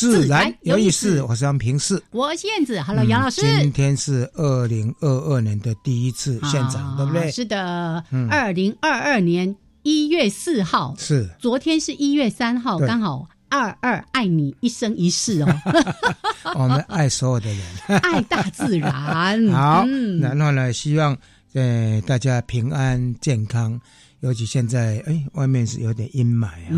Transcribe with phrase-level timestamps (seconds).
[0.00, 1.20] 自然有意思。
[1.24, 2.80] 我是杨平世，我是燕子。
[2.80, 3.42] Hello，杨老师。
[3.60, 7.30] 今天是二零二二年的第一次现场，对不对？
[7.30, 15.60] 是的，二零二二年一月四号是，昨天是一月三号，刚好二二爱你一生一世哦。
[16.56, 19.46] 我们爱所有的人，爱大自然。
[19.52, 19.84] 好，
[20.18, 21.14] 然后呢，希望
[21.52, 23.78] 呃大家平安健康。
[24.20, 26.74] 尤其现在，哎，外面是有点阴霾哈，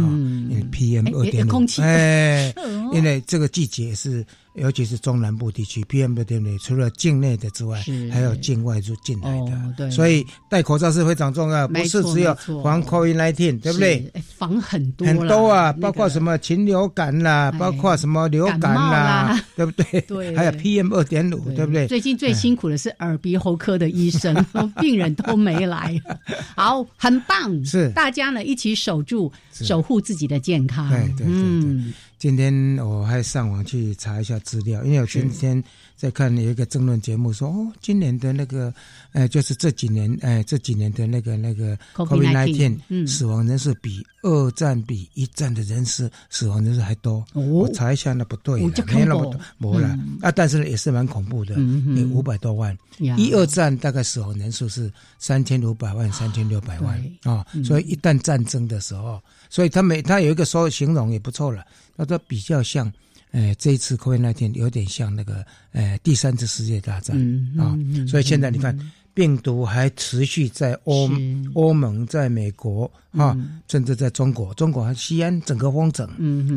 [0.50, 2.52] 因为 PM 二点五，哎，
[2.92, 4.24] 因为这个季节是。
[4.54, 9.30] 尤其是中南部地区，PM 的点五除了境内的之外，还有境外入进来
[9.76, 14.12] 的，所以戴口罩是非常重要，不是只有防 COVID-19，对不对？
[14.36, 20.00] 防很多很多啊，包括什么禽流感啦，包括什么流感啦， 对不对？
[20.02, 21.64] 对，还有 PM 二点五，对。
[21.64, 21.86] 不对？
[21.86, 24.34] 最近最辛苦的是耳鼻喉科的医生，
[24.80, 25.98] 病人都没来。
[26.56, 27.88] 好，很棒，是。
[27.92, 30.90] 大家呢一起守住、守护自己的健康。
[30.90, 31.92] 对对对。
[32.22, 35.60] 今天我还上网去查一下资料，因为我前几天
[35.96, 38.72] 在看有一个争论节目，说哦，今年的那个，
[39.10, 47.24] 呃，就是这几年，哎，这几年的那个那个 COVID-19 死亡人数比二战比一战的人数死亡人数还多。
[47.34, 49.88] 我查一下，那不对，没那么多，没了
[50.20, 51.56] 啊，但是也是蛮恐怖的，
[51.96, 52.78] 有五百多万。
[53.16, 54.88] 一二战大概死亡人数是
[55.18, 61.64] 三千五百万、三千六百万啊，所以一旦战争的时候，所以他每他有一个说形容也不错了。
[61.96, 62.90] 那这比较像，
[63.32, 67.16] 呃，这一次 COVID 那天有点像那个，呃，第三次世界大战
[67.58, 67.76] 啊。
[68.08, 68.76] 所以现在你看，
[69.14, 71.10] 病毒还持续在欧
[71.54, 73.36] 欧盟、在美国啊，
[73.68, 76.08] 甚至在中国，中国还西安整个封城，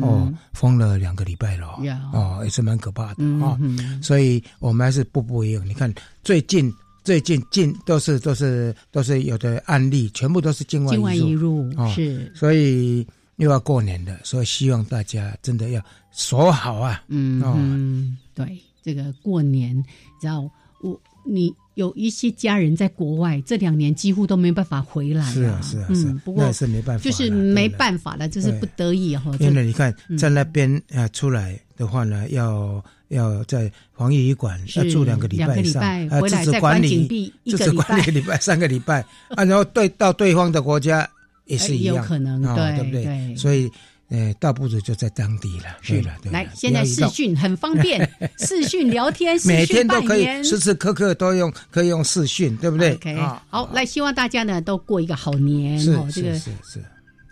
[0.02, 1.78] 哦，封了两个礼拜了，
[2.12, 3.58] 哦，也是蛮可怕的啊。
[4.02, 5.62] 所以我们还是步步为营。
[5.66, 5.92] 你看，
[6.24, 6.72] 最近
[7.04, 13.06] 最近近都是都是都是有的案例，全部都是境外引入啊，是，所以。
[13.36, 17.02] 又要过年了，所以希望大家真的要锁好啊！
[17.08, 19.76] 嗯，对，这个过年，
[20.20, 25.22] 知道我你有一些家人在国外，这两年几乎都没办法回来。
[25.30, 26.06] 是啊，是啊，是。
[26.24, 29.30] 不过是没办法，就是没办法了，就是不得已哈。
[29.38, 41.06] 因为你看，在那边啊出来的话呢，要要在防疫旅馆要住两个礼拜以上，啊，自治管理，自治管理礼拜三个礼拜啊，然后对到对方的国家。
[41.46, 43.34] 也是一样，有可能，对不对？
[43.36, 43.70] 所以，
[44.08, 46.30] 呃，倒不如就在当地了，对了，对。
[46.30, 48.08] 来，现在视讯很方便，
[48.38, 53.16] 视讯聊天， 每天都可以，时时刻刻都用，可以用视讯，对不对？OK，
[53.48, 56.08] 好，来，希望大家呢都过一个好年哦。
[56.12, 56.84] 这个是是，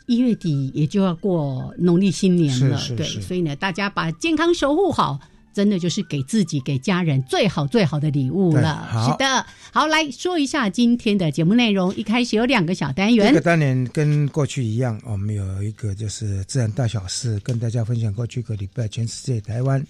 [0.06, 5.20] 一月底也就要过农历新年了，对，所以呢，大家把健康守护好。
[5.54, 8.88] 真的就是给自己、给家人最好、最好的礼物了。
[9.06, 11.94] 是的，好，来说一下今天的节目内容。
[11.94, 19.82] 一开始有两个小单元，这个单元跟过去一样，我们有一个就是自然大小事，跟大家分享过去一个礼拜全世界台湾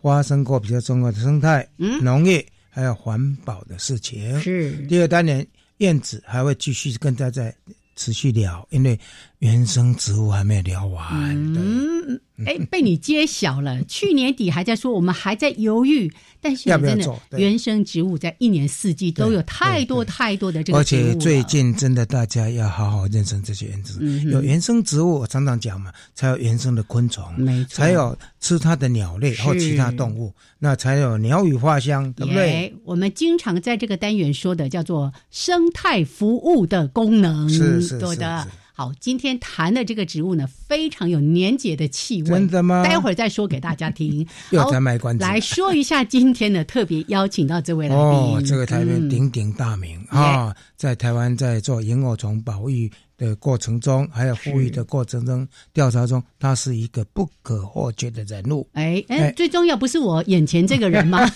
[0.00, 4.40] 发生过比较重要的生态、农业还有环保的事情。
[4.40, 5.44] 是第二单元，
[5.78, 7.52] 燕子还会继续跟大家
[7.96, 8.98] 持续聊，因为
[9.38, 11.54] 原生植物还没有聊完。
[11.54, 12.20] 嗯。
[12.46, 13.82] 哎，被你揭晓了。
[13.88, 16.08] 去年底还在说我们还在犹豫，
[16.40, 20.78] 但是真的原生植物在一年四季都有太多太多的这个。
[20.78, 24.30] 而且最近真的大家要好好认识这些原生植物。
[24.30, 32.72] 有原生植物，我常常讲嘛，才有原生的昆虫，没错才有吃它的鸟类或其他动物，那才有鸟语花香，对不对？
[32.84, 38.46] 我们经常在这个单元说的叫做生态服务的功能，是是是的。
[38.78, 42.28] 好，今天谈的这个植物呢，非常有年节的气味。
[42.28, 42.84] 真的吗？
[42.84, 44.24] 待会儿再说给大家听。
[44.52, 45.24] 又在卖关子。
[45.24, 48.04] 来说一下今天呢，特别邀请到这位来宾。
[48.04, 52.88] 哦，这个台湾鼎鼎大名啊，在台湾在做萤火虫保育
[53.18, 58.66] 的过程中，还有呼吁的过程中，调查中，他是一个不可或缺的人物。
[58.72, 61.28] 哎哎，最重要不是我眼前这个人吗？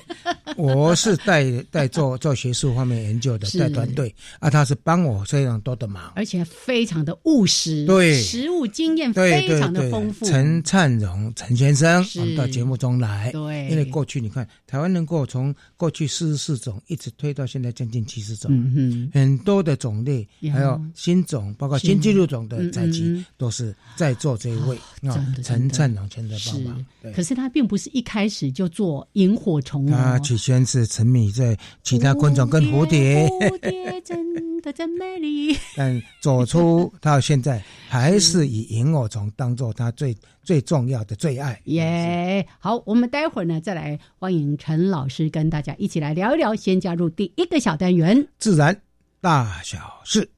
[0.56, 4.12] 我是带带做做学术方面研究的带团队。
[4.40, 10.24] 啊，他是帮我非常多的忙，而且非常的务实，对，实务经验非常的丰富。
[10.24, 24.76] 陈灿荣陈先生我们到节目中来，对，因为过去你看台湾能够从过去四十四种一直推到现在将近七十种，嗯嗯，很多的种类，还有新种，包括新纪录种的采集，都是在做这一位
[25.08, 26.86] 啊，陈灿荣先生帮忙。
[27.14, 35.56] 可是他并不是一开始就做萤火虫啊，起先是沉迷在其他昆虫跟蝴蝶，蝴蝶真的真美丽。
[35.76, 41.60] 但走出到现在，还是以萤火虫当做他最最重要的最爱。
[41.64, 46.54] 耶，好，我们待会儿呢再来欢迎陈老师跟大家一起来聊一聊。
[46.54, 48.80] 先加入第一个小单元，自然
[49.20, 50.30] 大小事。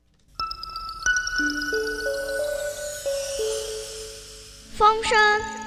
[4.78, 5.18] 风声、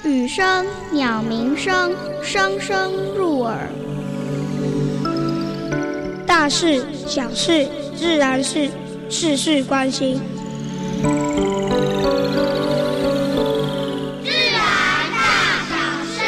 [0.10, 1.94] 雨声、鸟鸣声，
[2.24, 3.68] 声声入耳。
[6.26, 8.72] 大事、小事、自然事，
[9.10, 10.18] 事事关心。
[14.24, 15.76] 自然大小
[16.06, 16.22] 事。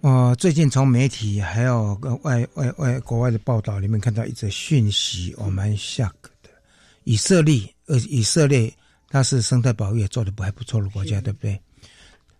[0.00, 1.92] 我最近从媒体还有
[2.22, 6.48] 外外外国外的报道里面看到一则讯息，我蛮 shock 的，
[7.04, 7.60] 以色列。
[7.90, 8.72] 呃，以色列
[9.08, 11.60] 它是生态保育也做的不还不错的国家，对不对？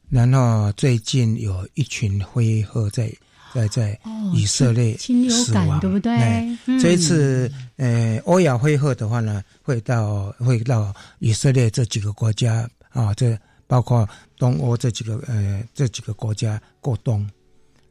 [0.09, 3.13] 然后最近有一群灰鹤在
[3.53, 3.99] 在在
[4.33, 6.57] 以色列死亡，对不对？
[6.81, 13.37] 这一次，呃，欧亚灰鹤的话呢，会到会到以色列这几个国家啊，这
[13.67, 14.09] 包括
[14.39, 17.29] 东欧这几个呃这几个国家过冬，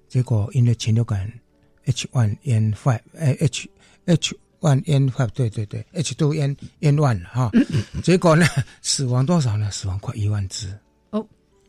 [0.08, 1.30] 结果因为禽流感
[1.86, 3.70] H1N5，哎 H
[4.06, 4.38] H。
[5.34, 7.52] 对对对，H two N N one 哈，
[8.04, 8.46] 结果呢，
[8.82, 9.72] 死亡多少呢？
[9.72, 10.68] 死亡快一万只
[11.12, 11.26] 哦，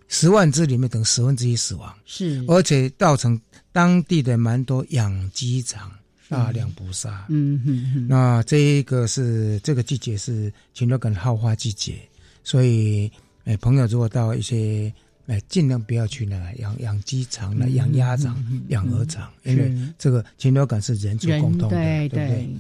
[0.09, 3.41] 十万只里面等十分之一死亡，是，而且造成
[3.73, 5.91] 当地的蛮多养鸡场
[6.29, 11.95] 大量捕杀，嗯哼，那这一个是这个季节是禽流感好发季节，
[12.43, 13.11] 所以
[13.45, 14.93] 哎，朋友如果到一些
[15.27, 18.37] 哎，尽量不要去那个养养鸡场、了养鸭场、
[18.69, 21.77] 养鹅场，因为这个禽流感是人畜共通的，
[22.09, 22.51] 对不对？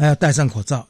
[0.00, 0.88] 还要戴上口罩，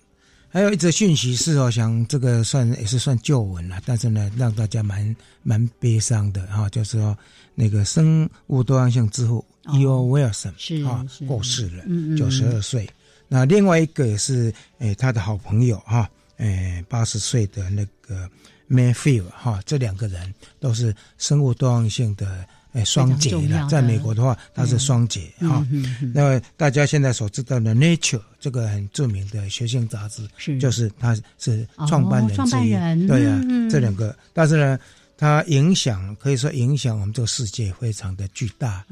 [0.49, 7.19] 还有一则讯息是哦，想这个算也是算旧闻了，但是呢，让大家蛮蛮悲伤的哈，就是说
[7.57, 10.07] 那个生物多样性之父 E.O.
[10.07, 11.85] Wilson 是啊过世了，
[12.17, 12.89] 九十二岁。
[13.27, 18.31] 那另外一个也是诶他的好朋友哈，诶八十岁的那个
[18.71, 22.47] Mayfield 哈，这两个人都是生物多样性的。
[22.73, 25.67] 哎，双姐了，在美国的话，她是双姐哈。
[26.15, 34.79] 那么大家现在所知道的《Nature》这个很著名的学性杂志，是就是他是创办人之一，对呀，这两个，但是呢，
[35.17, 38.85] 它影响可以说影响我们这个世界非常的巨大。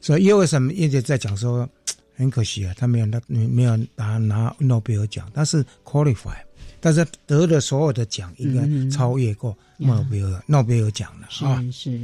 [0.00, 1.68] 所以因为什么一直在讲说，
[2.14, 6.36] 很可惜啊，他没有拿没有拿拿诺贝尔奖，但是 qualify，
[6.80, 11.64] 但是得了所有的奖，应该超越过诺贝尔诺贝尔奖了啊。
[11.72, 11.98] 是。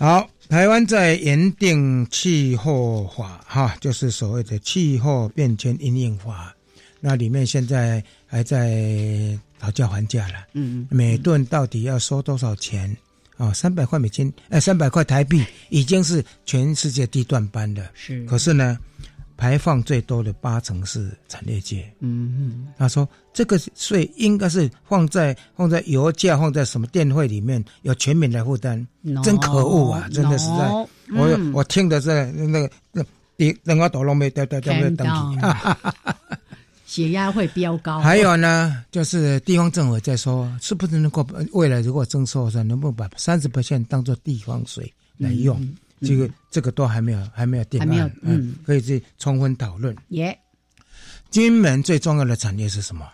[0.00, 6.54] 好，台湾在研定气候法，哈，就是所谓的气候变迁应应法，
[7.00, 10.34] 那里面现在还在讨价还价了。
[10.52, 12.96] 嗯嗯，每吨到底要收多少钱？
[13.38, 17.90] 啊，三百块美金，哎，三百块台币，已经是全世界低段班的。
[17.92, 18.78] 是，可是呢？
[19.38, 21.90] 排放最多的八成是产业界。
[22.00, 28.84] 嗯嗯，他说这个税应该是放在放在油价放在什么电费里面，由全民来负担。
[29.22, 30.08] 真可恶啊！
[30.12, 30.68] 真的是在，
[31.14, 33.02] 我我听的是那个那
[33.36, 35.38] 第两个都没掉掉掉没有登记，
[36.84, 38.00] 血压会飙高。
[38.00, 43.48] 还有呢，就是地方政府在说，是不是能够未来如果征收的时候，能不能把三十
[43.88, 45.56] 当做地方税来用？
[46.00, 49.96] 这个这个都还没有还没有定案，嗯，可以去充分讨论。
[50.08, 50.38] 耶，
[51.30, 53.06] 金门最重要的产业是什么？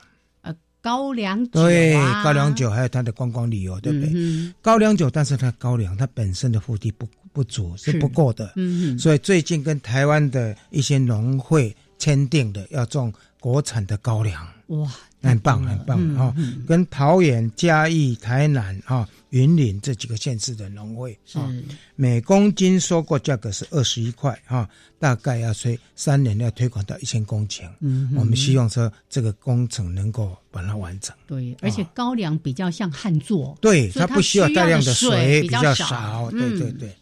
[0.43, 4.55] 呃，高粱酒对，高粱酒还有它的观光旅游，对不对？
[4.62, 14.91] 高粱酒，但是它高粱它本身的腹地不不足是不够的，嗯嗯，所以最近跟台湾的一些农会签订的要种国产的高粱，哇。
[15.25, 16.35] 很棒，很棒啊！
[16.66, 21.50] 跟桃园、嘉义、台南、哈云林这几个县市的农会啊，
[21.97, 27.62] 每公斤收购价格是二十一块哈，大概要推三年要推广到一千公顷。
[27.81, 31.14] 嗯，我们希望说这个工程能够把它完成。
[31.26, 36.31] 对，而且高粱比较像旱作，对，它不需要大量的水，比较少。
[36.31, 36.95] 对对对。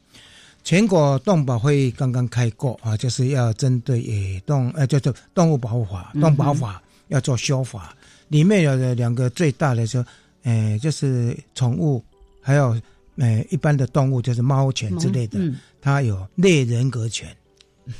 [0.65, 7.93] 全国动保会议刚刚开过啊，就是要针对野动，呃，叫做动物保护法、动保法要做修法，
[8.33, 10.05] 里面有的两个最大的说，
[10.43, 12.03] 呃，就是宠物，
[12.41, 12.81] 还有
[13.17, 15.39] 呃一般的动物，就是猫犬之类的，
[15.81, 17.29] 它有类人格权，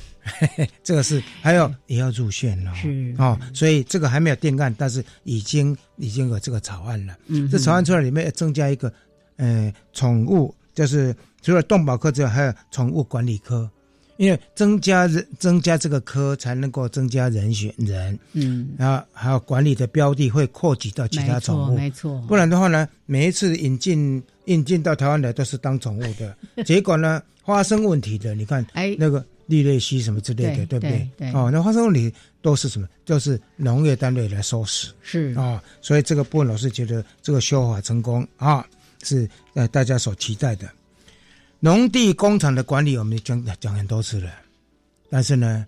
[0.83, 3.15] 这个是还有也要入选哦，是。
[3.19, 8.93] 哦，所以这个还没有定案，但是已经已经有这个草案了，嗯，这草案出来里面要增加一个，
[9.37, 11.15] 呃，宠物就是。
[11.45, 13.69] 除了动保科之外，还有宠物管理科，
[14.23, 31.33] 因为增加人增加这个科，才能够增加人选人，嗯，然后还有管理的标的会扩及到其他宠物，没错，不然的话呢，每一次引进引进到台湾来都是当宠物的， 结果呢发生问题的，你看，哎，那个利瑞西什么之类的，对不对？
[31.33, 32.87] 哦，那发生问题都是什么？
[33.05, 35.35] 就是农业单位来收拾，是。
[35.37, 38.65] 啊，所以这个部分老师觉得这个修法成功啊，
[39.03, 40.69] 是呃大家所期待的。
[41.65, 44.29] 农地工厂的管理，我们讲讲很多次了，
[45.09, 45.65] 但是呢，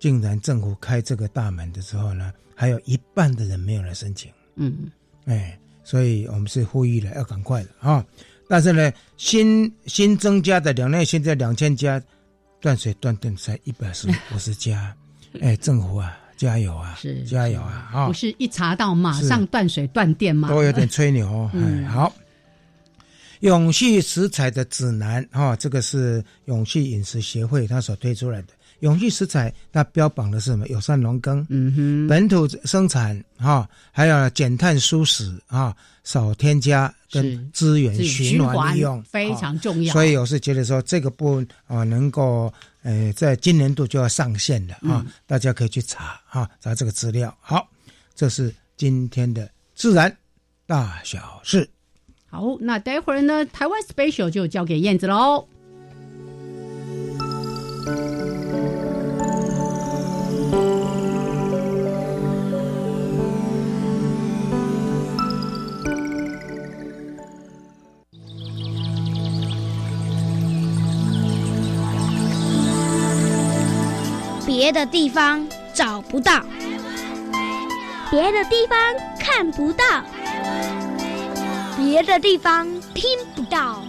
[0.00, 4.32] 竟然政府开这个大门的时候呢，还有一半的人没有来申请。
[4.56, 4.90] 嗯，
[5.26, 8.04] 哎，所以我们是呼吁了，要赶快的啊！
[8.48, 12.02] 但是呢，新新增加的两类现在两千家
[12.60, 14.92] 断水断电才一百十五十家，
[15.40, 17.88] 哎，政府啊，加油啊，是加油啊！
[17.94, 20.48] 啊，不是一查到马上断水断电吗？
[20.48, 21.48] 都有点吹牛。
[21.54, 22.12] 嗯，好。
[23.40, 28.48] 永续食材的指南，哈，这个是永续饮食协会它所推出来的。
[28.80, 30.66] 永续食材它标榜的是什么？
[30.68, 39.92] 友善农耕，嗯哼，本土生产，哈，还有减碳舒适，啊，少添加跟资源循环利用，非常重要。
[39.92, 42.52] 所以我是觉得说这个部分啊，能够
[42.82, 47.36] 呃，在今年度就要上线了啊，大家可以去查啊，查这个资料。
[47.40, 47.68] 好，
[48.14, 50.16] 这是今天的自然
[50.68, 51.68] 大小事。
[52.30, 53.44] 好，那待会儿呢？
[53.46, 55.48] 台湾 special 就交给燕子喽。
[74.46, 76.44] 别的地方找不到，
[78.10, 78.78] 别的地方
[79.18, 79.84] 看不到。
[81.78, 83.04] 别的地方听
[83.36, 83.80] 不到。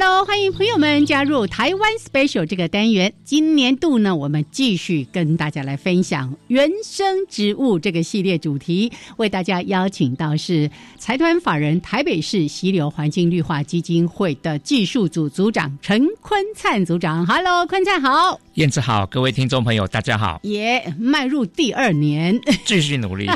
[0.00, 3.12] Hello，欢迎朋友们加入台湾 Special 这个单元。
[3.24, 8.92] 今年度呢，我们继续跟大家来分享原生植物这个系列主题。
[9.16, 17.26] 为大家邀请到是财团法人台北市溪流环境绿化基金会的技术组组长陈坤灿组长。
[17.26, 20.38] Hello，坤灿好，燕子好，各位听众朋友大家好。
[20.46, 23.28] 也迈入第二年， 继续努力。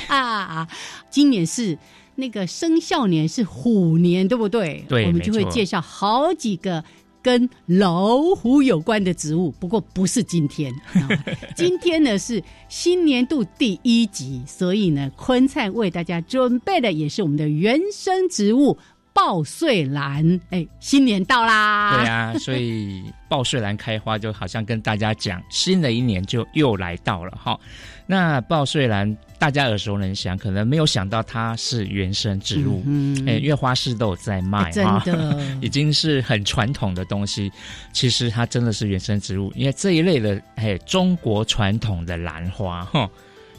[1.11, 1.76] 今年是。
[2.23, 4.85] 那个生肖年是虎年，对不对？
[4.88, 6.85] 对，我们就会介绍好几个
[7.21, 9.50] 跟老虎有关的植物。
[9.59, 10.73] 不过不是今天，
[11.57, 18.79] 今天呢是新年度第一集，所以呢，坤灿为大家准备的也是我们的原生植物
[19.12, 20.40] 报岁兰。
[20.50, 21.97] 哎，新年到啦！
[21.97, 27.59] 对啊，所以报岁兰开花，就好像跟大家讲，新的一年就又来到了哈。
[28.07, 29.16] 那报岁兰。
[29.42, 32.81] 大家耳熟能详，可能没有想到它是原生植物，
[33.26, 35.02] 哎，因为花市都有在卖啊，
[35.61, 37.50] 已经是很传统的东西。
[37.92, 43.11] 其实它真的是原生植物，因为这一类的哎，中国传统的兰花哈，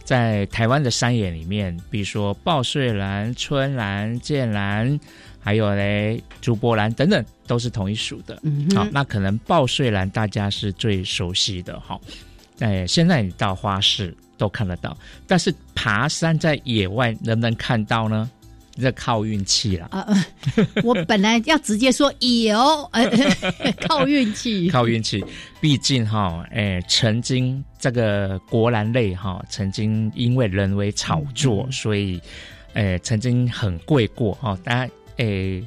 [0.06, 4.98] 在台湾的山野里面，比如说报穗兰、春兰、剑兰，
[5.44, 8.42] 还有嘞竹波兰等等，都是同一属的。
[8.74, 12.00] 好，那可能报税兰大家是最熟悉的哈。
[12.60, 14.16] 哎，现在你到花市。
[14.36, 14.98] 都看得到，
[15.28, 18.30] 但是爬山在野外能不能看到呢？
[18.76, 19.88] 这靠运气了。
[19.92, 20.06] 啊，
[20.84, 22.90] 我本来要直接说有，
[23.88, 25.24] 靠运气， 靠运气。
[25.62, 32.20] 毕竟哈，哎，曾经这个国兰类哈，曾经因为人为炒作，所以，
[32.74, 34.58] 哎，曾经很贵过哈。
[34.64, 35.62] 大家，哎。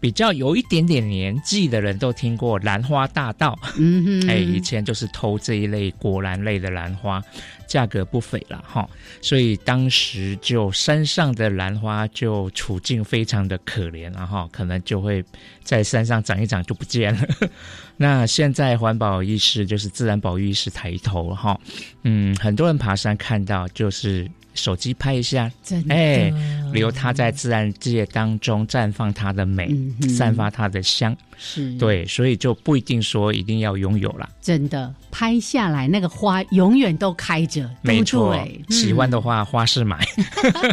[0.00, 7.20] 比较有一点点年纪的人都听过兰花大道，嗯哼，哎，以前就是偷这一类果兰类的兰花，
[7.66, 8.88] 价格不菲了哈，
[9.20, 15.20] 所以当时就山上的兰花就处境非常的可怜，了哈可能就会
[15.64, 17.26] 在山上长一长就不见了。
[17.98, 21.58] 那现在环保意识就是自然保育意识抬头哈，
[22.04, 24.30] 嗯，很多人爬山看到就是。
[24.58, 25.50] 手机拍一下，
[25.88, 26.32] 哎，
[26.72, 29.74] 留它在自然界当中绽放它的美，
[30.08, 31.16] 散发它的香。
[31.40, 34.28] 是对，所以就不一定说一定要拥有了。
[34.42, 38.36] 真的拍下来，那个花永远都开着，没错。
[38.70, 40.04] 喜欢的话，花市买。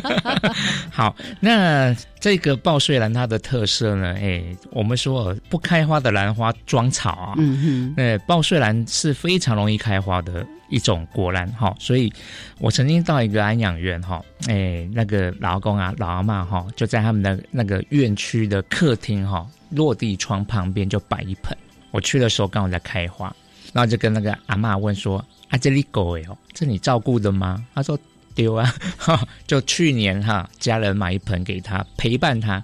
[0.90, 4.16] 好，那这个报税兰它的特色呢？
[4.20, 7.36] 哎，我们说不开花的兰花装草啊。
[7.38, 11.76] 嗯哼，那，报税兰是非常容易开花的一种果兰哈。
[11.80, 12.12] 所以
[12.58, 19.48] 我曾经到一个安养院哈，哎，那个老公啊、老阿妈哈，就在他们的那个院区的客厅哈。
[19.70, 21.56] 落地窗旁边就摆一盆，
[21.92, 23.32] 我去的时候刚好在开花，
[23.72, 27.96] 然后就跟那个阿妈问说：“啊，这里狗哎哦，这你照顾的吗？”他说
[28.36, 32.64] ：“丢啊， 哈就去年哈，家人买一盆给他陪伴他，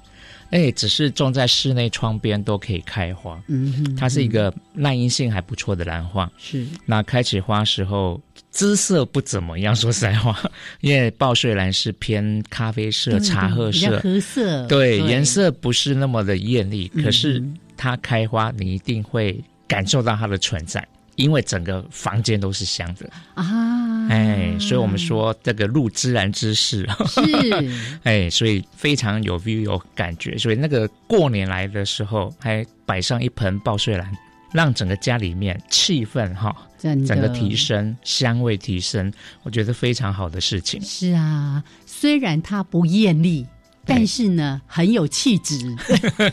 [0.52, 3.42] 哎，只是种在室内窗边都可以开花。
[3.48, 6.30] 嗯，它是一个耐阴性还不错的兰花。
[6.38, 10.38] 是，那开起花时候。”姿色不怎么样，说实在话，
[10.82, 16.92] 因为报税兰是偏咖啡色、茶褐色，褐色，对，颜色不是那么的艳丽。
[17.02, 17.42] 可是
[17.78, 24.08] 它开花，你一定会感受到它的存在，因为整个房间都是香的啊！
[24.10, 27.22] 哎，所以我们说这个入自然之势是，
[28.04, 30.38] 哎，所以非常有 view 有感觉。
[30.38, 34.12] 所以那个过年来的时候，还摆上一盆爆睡兰。
[34.54, 39.10] 让整个家里面气氛哈，整个提升香味提升，
[39.44, 40.82] 我觉得非常好的事情。
[40.82, 43.48] 是啊，虽然它不艳丽，
[43.86, 45.58] 但是呢很有气质。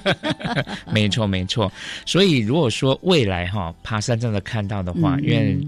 [0.93, 1.71] 没错没错，
[2.07, 5.59] 所以如果说未来哈爬山真的看到的话，因为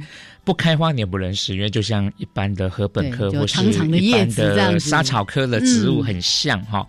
[0.44, 6.86] 不开花你也不认识，因为就像一般的禾本科或是一般的莎草科的植物很像哈。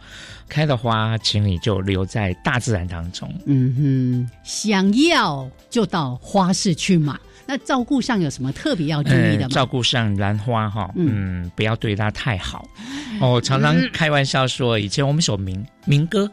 [0.50, 3.34] 开的花，请你就留在大自然当中。
[3.46, 7.16] 嗯哼，想要就到花市去买。
[7.52, 9.48] 那照顾上有什么特别要注意的吗？
[9.50, 12.66] 照顾上兰花哈，嗯，不要对它太好。
[13.20, 16.32] 我常常开玩笑说，以前我们首民民歌。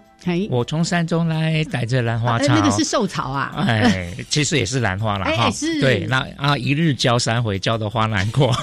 [0.51, 2.55] 我从山中来，带着兰花草。
[2.55, 5.51] 那个是寿草啊，哎，其实也是兰花了 哈。
[5.51, 8.55] 是对，那啊，一日浇三回，浇的花难过。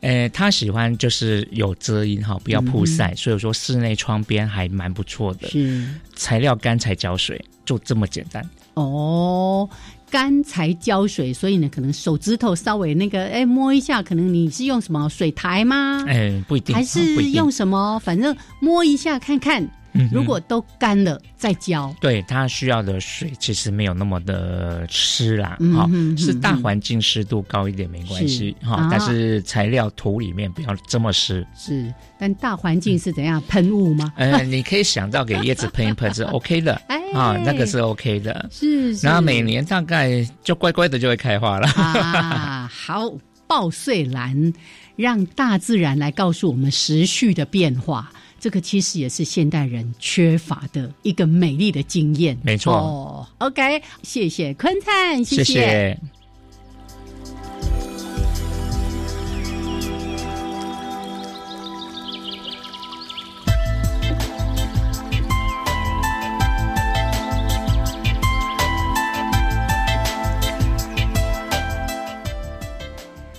[0.00, 5.48] 哎， 他喜欢就是有遮阴哈，不要曝晒，所以说室内窗边还蛮不错的。
[5.48, 8.42] 是，材料干才浇水，就这么简单。
[8.74, 9.68] 哦，
[10.10, 16.04] 干才浇水，所以呢，可能手指头稍微那个，哎，摸一下，可能你是用什么水苔吗？
[16.06, 17.98] 哎，不一定，还是用什么？
[18.00, 19.68] 反正摸一下看看。
[20.12, 31.46] 如果都干了再浇，对它需要的水其实没有那么的湿啦，哈，是大环境湿度高一点没关系哈，但是材料土里面不要这么湿。
[31.56, 34.12] 是，但大环境是怎样喷雾吗？
[34.16, 38.92] 呃，你可以想到给叶子喷一喷是 OK 的， 哎啊，那个是 OK 的，是。
[38.94, 41.66] 然后每年大概就乖乖的就会开花了。
[41.68, 43.12] 啊，好，
[43.46, 44.52] 爆碎兰
[44.96, 48.10] 让大自然来告诉我们时序的变化。
[48.40, 52.38] 这个其实也是现代人缺乏的一个美丽的经验。
[52.42, 52.72] 没错。
[52.74, 55.98] 哦，OK，谢谢坤灿，谢谢。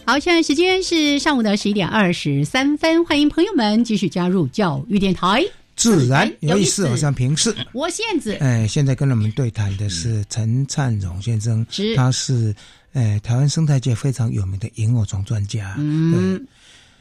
[0.10, 5.46] 好，现在时间是上午的十一点二十三分，欢迎朋友们继续加入教育电台。
[5.76, 7.56] 自然有意思，好像平视。
[7.74, 11.64] 我现子，哎，现在跟我们对谈的是陈灿荣先生，
[11.96, 12.56] 他是
[12.94, 15.76] 哎台湾生态界非常有名的萤火虫专家。
[15.78, 16.44] 嗯，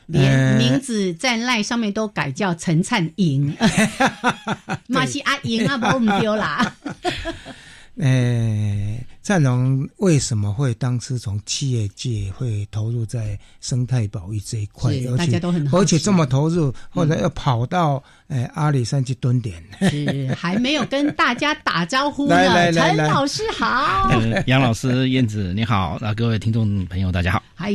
[0.05, 3.57] 连名字在赖上面都改叫陈灿莹，
[4.87, 6.77] 马西阿莹啊，把我们丢啦。
[8.01, 14.91] 诶，灿荣为什么会当时从企业界会投入在生态保育这一块？
[15.19, 19.63] 大家都很而且这么投入，后来又跑到诶阿里山去蹲点？
[19.83, 22.37] 是还没有跟大家打招呼呢。
[22.73, 24.11] 陈老师好，
[24.47, 27.43] 杨老师、燕子你好，那各位听众朋友大家好。
[27.55, 27.71] 嗨，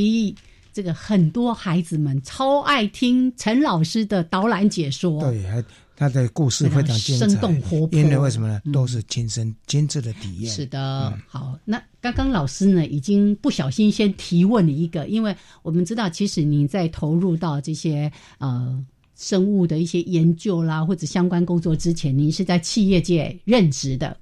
[0.73, 5.21] 这个很多孩子们超爱听陈老师的导览解说。
[5.21, 5.63] 对，还。
[5.95, 7.99] 他的故事非常精彩，生动活泼。
[7.99, 8.61] 因为为什么呢？
[8.71, 10.51] 都是亲身亲自的体验。
[10.51, 18.83] 是的，好，那刚刚老师呢，已经不小心先提问了一个，因为我们知道，其实你在投入到这些呃
[19.15, 24.17] 生物的一些研究啦，或者相关工作之前，您是在企业界任职的，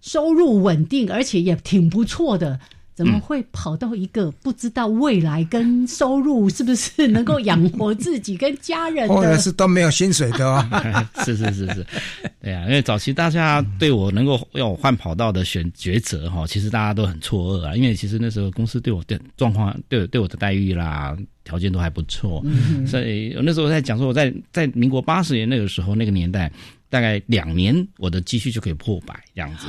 [0.00, 2.58] 收入稳定，而且也挺不错的。
[2.94, 9.14] 怎么会跑到一个不知道未来跟收入是不是能够养活自己跟家人的？
[9.14, 10.62] 或者是都没有薪水的哦。
[11.24, 11.86] 是是是是，
[12.42, 17.74] 对啊，因为早期大家对我能够要我换跑道的选抉择哈，其实大家都很错愕啊。
[17.74, 22.44] 因为其实那时候公司对我的状况、对对我的待遇啦、条件都还不错，
[22.86, 26.52] 所以那时候在讲说我在在民国八十年那个时候那个年代。
[26.92, 29.66] 大概两年，我的积蓄就可以破百这样子。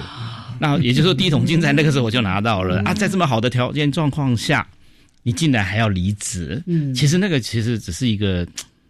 [0.59, 2.93] 那也就是说，第一桶金在那个时候我就拿到了啊。
[2.93, 4.67] 在这么好的条件状况下，
[5.21, 6.61] 你竟然还要离职？
[6.67, 8.45] 嗯，其实那个其实只是一个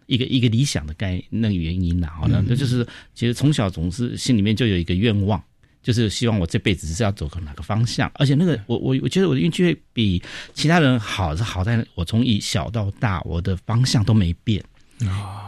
[0.06, 2.12] 一个一个理想的概那个原因啦。
[2.18, 5.40] 好像那就是其实从小总是心里面就有一个愿望，
[5.80, 8.10] 就是希望我这辈子是要走个哪个方向。
[8.14, 10.20] 而且那个我我我觉得我的运气会比
[10.54, 14.60] 其他人好，是好在我从以小到大，我的方向都没变。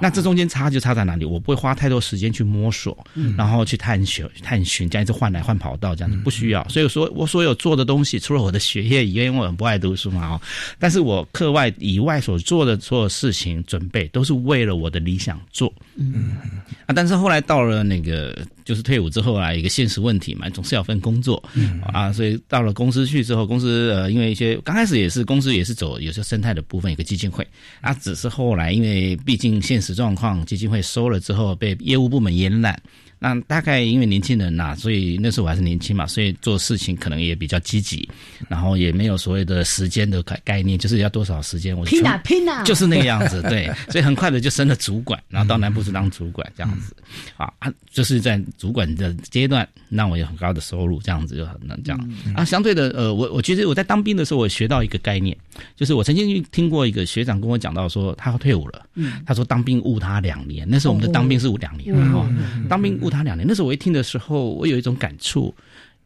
[0.00, 1.24] 那这中间差就差在哪里？
[1.24, 2.96] 我不会花太多时间去摸索，
[3.36, 6.66] 然后去探寻、探寻，这样子换来换跑道，这样子不需要。
[6.68, 10.40] 所以说，我所有做的东西，除了我的学业以外，因为我很不爱读书嘛，哦，
[10.78, 15.72] 但是我课外以外所做的所有事情，准备都是为了我的理想做。
[15.96, 16.36] 嗯
[16.86, 18.36] 啊，但是后来到了那个。
[18.66, 21.80] 就是退伍之后啊，一个现实问题嘛，总是要分工作，嗯。
[21.82, 27.46] 啊，所以到了公司去之后，公司呃，因为一些刚开始也是公司也是走有些生态的部分，有个基金会，
[27.80, 32.78] 啊，只是后来因为毕竟现实状况，基金会收了之后被业务部门延揽。
[33.18, 38.06] 那大概因为年轻人呐，所以那时候我还是年轻嘛，所以做事情可能也比较积极，
[38.46, 46.94] 然后也没有所谓的时间的概概念，就是要多少时间，我拼啊拼啊，就是那个样子，对，所以很快的就升了主管，然后到南部是当主管这样子，
[47.38, 47.50] 啊，
[47.90, 52.10] 就是在主管的阶段，让我有很高的收入，这样子就很能这样。
[52.34, 52.44] 啊。
[52.44, 55.36] 相对的，呃，我我觉得我在当兵的时候，我学到一个概念，
[55.76, 61.94] 就是我曾经听过一个学长跟我讲到说，他要退伍了，嗯，他说当兵误他两年，那时候我们的当兵是误两年。
[62.10, 62.28] 哈，
[62.68, 62.96] 当兵。
[63.02, 65.54] 误他两年，那时候我一听的时候，我有一种感触，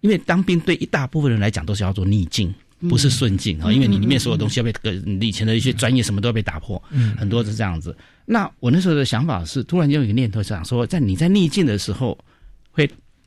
[0.00, 2.52] 因为当兵对一大部分人来讲都是要做逆境，
[2.88, 6.82] 不是顺境啊，因为你里面所有东西要被你以前的一些专业什么都要被打破，
[7.16, 7.96] 很多是这样子。
[8.26, 12.18] 那我那时候的想法是，突然间有一个念头想说，在你在逆境的时候，会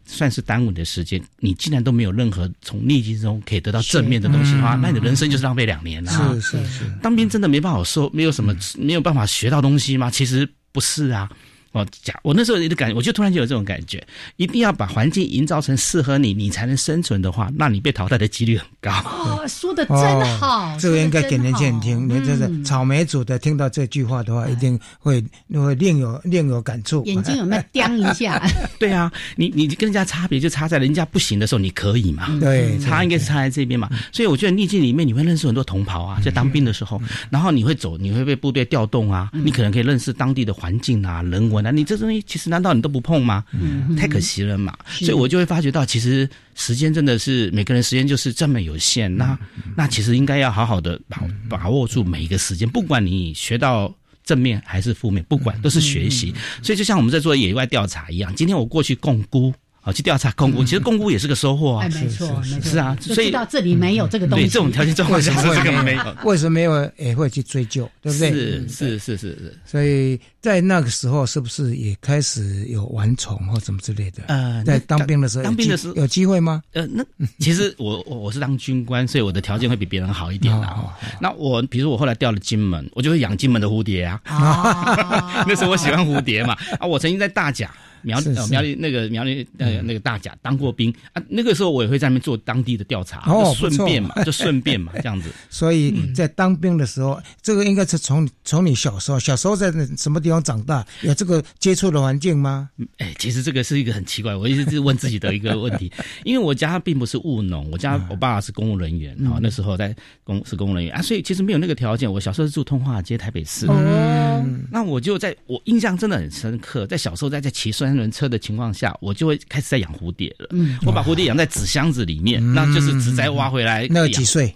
[0.06, 1.22] 算是耽误你的时间。
[1.40, 6.12] 你既然都没有任何从逆境中可以得到正面的东西的话，那你的人生就是浪费两年了。
[6.12, 10.10] 是是是，当兵真的没办法说，没有什么没有办法学到东西吗？
[10.12, 11.30] 其实不是啊。
[11.74, 14.02] 哦，假我那时候的感觉，我就突然就有这种感觉，
[14.38, 18.92] 一定要把环境营造成适合你，你才能生存的话，那你被淘汰的几率很高。
[18.92, 19.98] 哦，说的真
[20.38, 22.08] 好，这个应该给年轻人听。
[22.08, 25.20] 你这是草莓组的，听到这句话的话，一定会
[25.52, 27.04] 会另有另有感触。
[27.06, 28.40] 眼睛有没有盯一下？
[28.78, 32.28] 对啊，你你跟人家差别就差在人家不行的时候，你可以嘛？
[32.40, 33.90] 对，差应该是差在这边嘛。
[34.12, 41.63] 所以我觉得逆境里面你会认识很多同袍啊，在当兵的时候，然后你会走，你会被部队调动啊，你可能可以认识当地的环境啊、人文。
[41.64, 43.44] 那你这东西其实难道你都不碰吗？
[43.54, 44.78] 嗯，太可惜了嘛。
[44.88, 49.16] 所以我就会发觉到，其实时间真的是每个人时间就是这么有限。
[49.16, 49.38] 那
[49.76, 56.34] 那其实应该要好好的把把握住每一个时间，不管你学到正面还是负面，不管都是学习。
[56.62, 59.54] 所以就像我们在做野外调查一样，今天我过去共估。
[59.86, 61.90] 好，去调查公估，其实公估也是个收获啊。
[61.90, 66.16] 没错，没错，是啊，所以到这里没有这个东西，这种条件状况下是这个没有。
[66.24, 68.32] 为什么没有也会去追究，对不对？
[68.32, 69.60] 是是是是是。
[69.66, 74.24] 所以在那个时候，是不是也开始有玩宠或什么之类的？
[74.28, 76.64] 呃，在当兵的时候，当兵的时候有机会吗？
[76.72, 77.04] 呃，那
[77.40, 80.96] 其实我我我是当军官，所以我的条件会比别人好一点啦。
[81.20, 84.22] 那我比如说我后来调了金门，我就会养金门的蝴蝶啊。
[85.46, 87.70] 那时候我喜欢蝴蝶嘛啊，我曾经在大甲。
[88.04, 95.30] 苗苗栗那个苗栗呃那个大甲当过兵啊，那个时候我也会在那边做当地的调查，就顺便嘛，就顺便嘛这样子。
[95.50, 102.70] 所以在当兵的时候，这个应该是从从你小时候小时候在什么地方长大，有这个接触的环境吗？
[102.98, 105.92] 哎，其实这个是一个很奇怪，我一直是问自己的一个问题，
[106.26, 112.12] 因为我家并不是务农，我家我爸是公务人员啊，那时候在公是公务人员啊，所以其实没有那个条件。
[112.12, 117.93] 我小时候是住通化街台北市，哦，那我就在我印象真的很深刻，在小时候在在骑山。
[117.94, 120.48] 三轮车的情况下，我就会开始在养蝴蝶了。
[120.50, 123.88] 嗯，我把蝴蝶养在纸箱子里面，那就是纸栽挖回来。
[123.92, 124.54] 那几岁？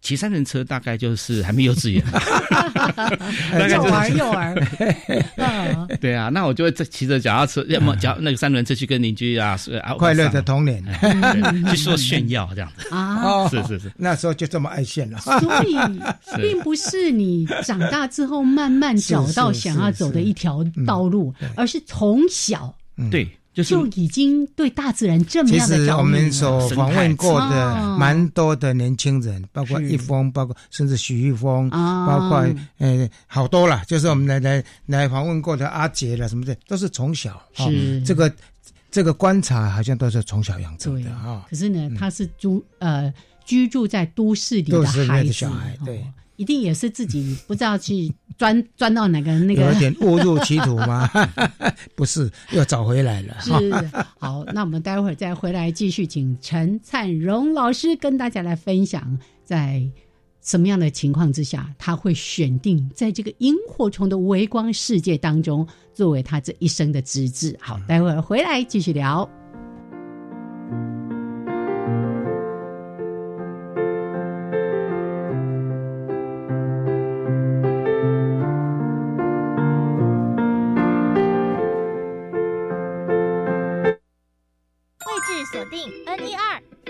[0.00, 2.02] 骑三轮车大概就是还没幼稚园，
[3.68, 4.54] 幼儿幼儿。
[6.00, 9.58] 对啊，那我就会骑着脚踏车，要么脚那个三轮车去跟邻居啊，
[9.98, 10.82] 快乐的童年，
[11.70, 12.88] 去说炫耀这样子。
[12.90, 13.48] 啊。
[13.48, 15.18] 是是是，那时候就这么爱炫了。
[15.20, 15.34] 所
[15.64, 15.76] 以，
[16.40, 22.74] 并不是你长大之后慢慢找到想要走的一条道路，而是从小
[23.10, 23.28] 对。
[23.64, 32.46] 就已经对大自然这么样的其实我们所访问过的蛮多的年轻人，包括一峰，包括甚至许玉峰，包括
[32.78, 38.02] 呃好多了，就是我们来来来访问过的阿杰了什么的，都是从小是。
[38.02, 38.32] 这个
[38.90, 41.46] 这个观察，好像都是从小养成的啊。
[41.48, 43.12] 可是呢，他是主呃。
[43.48, 46.04] 居住在都市里的孩子，小孩对。
[46.38, 51.10] 一定也是自己不知道去钻钻到哪个那个，有点误入歧途吗？
[51.96, 53.36] 不是，又找回来了。
[53.40, 53.50] 是
[54.20, 59.84] 好，那我们待会儿再回来继续，请陈灿荣老师跟大家来分享，在
[60.40, 67.58] 什么样的情况之下，他会选定在这个萤火虫的微光世界当中，作为他这一生的职志。
[67.60, 69.28] 好，待会儿回来继续聊。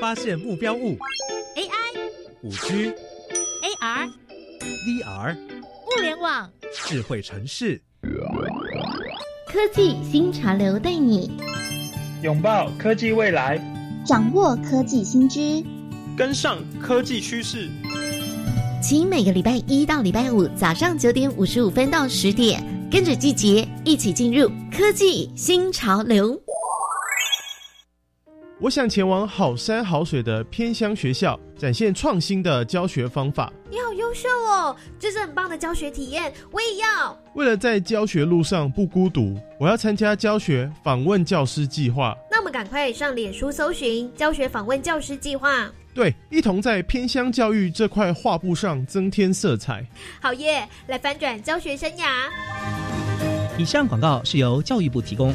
[0.09, 0.97] 发现目标物
[1.55, 1.71] ，AI，
[2.41, 2.91] 五 G
[3.83, 7.79] AR，VR，物联网，智慧城市，
[9.47, 11.31] 科技新潮流带你。
[12.23, 13.61] 拥抱科技未来，
[14.07, 15.63] 掌握科技新知，
[16.17, 17.69] 跟上科技趋势。
[18.83, 26.41] 请每个礼拜一到礼拜五早上九点五十五分到十点，跟着季节一起进入科技新潮流。
[28.61, 33.53] 我想前往好山好水的偏乡学校，展现创新的教学方法。
[33.71, 37.17] 你好优秀哦，这是很棒的教学体验，我也要。
[37.35, 42.17] 为了在教学路上不孤独，我要参加教学访问教师计划。
[42.29, 45.71] 那我们赶快上脸书搜寻教学访问教师计划。
[45.95, 49.87] 对，一同在偏乡教育这块画布上增添色彩。
[50.21, 52.29] 好耶，来翻转教学生涯。
[53.57, 55.33] 以上广告是由教育部提供。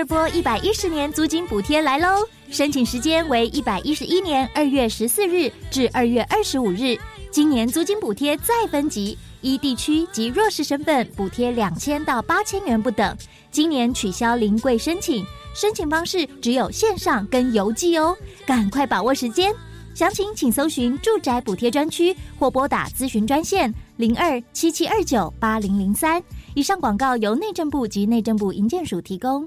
[0.00, 2.26] 第二波一百一十年租金补贴来喽！
[2.48, 6.96] 申请时间为一百一十一年二月十四日至二月二十五日。
[7.30, 13.14] 今年租金补贴再分级，依地区及弱势身份补贴两千到八千元不等。
[13.50, 15.22] 今年取消临柜申请，
[15.54, 19.52] 申请方式只有线上跟邮寄哦，赶快把握时间。
[19.94, 26.22] 详情请搜寻住宅补贴专区或拨打咨询专线零二七七二九八零零三。
[26.54, 29.46] 以上广告由内政部及内政部营建署提供。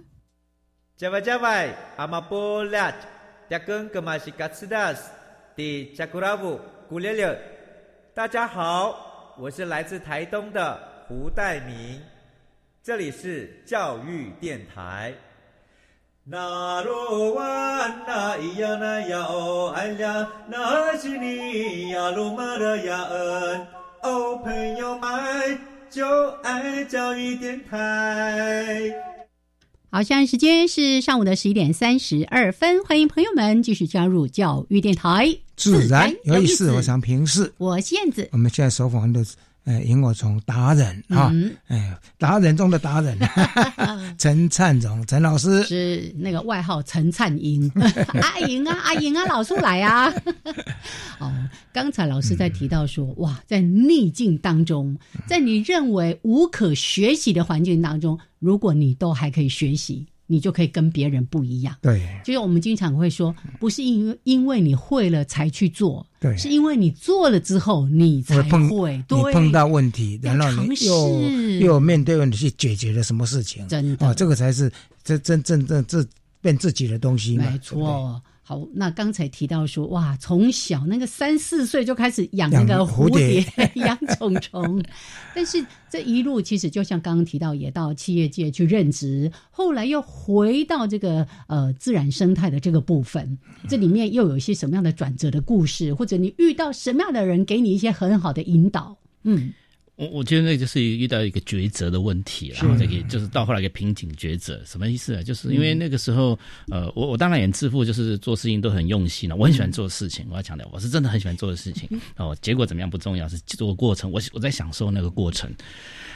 [1.04, 2.90] 加外加外，阿玛波拉，
[3.50, 5.12] 扎根格玛西卡斯达斯，
[5.54, 7.38] 的扎古拉布古列列。
[8.14, 12.02] 大家好，我是来自台东的胡代明，
[12.82, 15.14] 这里是教育电台。
[16.24, 23.68] 那罗哇那咿呀那呀哦哎呀，那是你呀鲁玛的呀恩，
[24.04, 29.13] 哦朋友们就爱教育电台。
[29.94, 35.38] 好，现在时间是上午的十一点三十二分，欢迎朋友们继续加入教育电台。
[35.56, 37.54] 自然有意思，我想平视。
[37.60, 38.28] 我燕子。
[38.32, 39.36] 我们现在首访的是。
[39.66, 41.32] 哎，萤火虫达人啊！
[41.68, 43.18] 哎，达人中的达人，
[44.20, 47.72] 陈灿荣陈老师是那个外号陈灿英，
[48.22, 50.14] 阿莹啊，阿莹啊，老叔来啊！
[51.20, 51.32] 哦，
[51.72, 60.06] 刚才老师在提到说，哇，在逆境当中，在你认为无可学习的环境当中，如果你都还可以学习。
[60.34, 61.76] 你就可以跟别人不一样。
[61.80, 68.98] 对，就是我们经常会说，不是因为因为你会了才去做，对，是因为你做了之后你才会。
[68.98, 73.68] 你碰到问题，然后你又又面对问题去解决了什么事情？
[73.68, 74.72] 真的，哦，这个才是
[75.04, 76.04] 真真正正这
[76.42, 77.48] 变自己的东西嘛？
[77.52, 78.20] 没错。
[78.46, 83.42] 好，那刚才提到说，哇，从小那个三四岁就开始养那个蝴蝶、
[83.82, 84.84] 养虫虫，
[85.34, 93.38] 但是这一路其实就像刚刚提到，也到企业界去任职，后来又回到这个呃自然生态的这个部分，
[93.70, 98.98] 这里面又有一些什么样的转折的故事，或者你遇到什么样的人给你一些很好的引导？
[99.24, 99.54] 嗯。
[99.96, 105.22] 我我觉得那就是遇到一个抉择的问题，然后这个就是到后来一个瓶颈抉择，什么意思啊？
[105.22, 106.38] 就是因为那个时候，
[106.70, 109.36] 呃，我我当然也自负，就是做事情都很用心了。
[109.36, 111.88] 我很喜欢做事情，我要强调，我是真的很喜欢做的事情。
[112.18, 115.52] 哦，结果怎么样不重要，是做过程，我我在享受那个过程。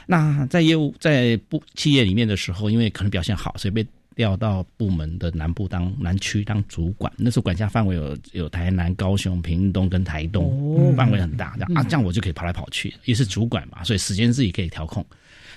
[0.07, 3.85] 那在业务在不企业里面的时候，因为可能表现好，所以被。
[4.17, 11.53] 调到部门的南部当南区当主管，那时候管辖范围有有台南、高雄、屏东跟台东，范围很大。
[11.53, 15.05] 这样啊，这样我就可以跑来跑去，也是主管嘛，所以时间自己可以调控。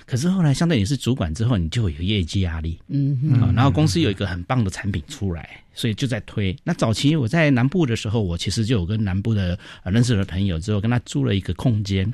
[0.05, 6.55] 可是后来，相对你是主管之后，你就有业绩压力，嗯，啊，然后公司有一个很棒的产品出来，所以就在推。
[6.63, 12.11] 那早期我在南部的时候，我其实就有跟南部的认识的朋友之后，跟他租了一个空间，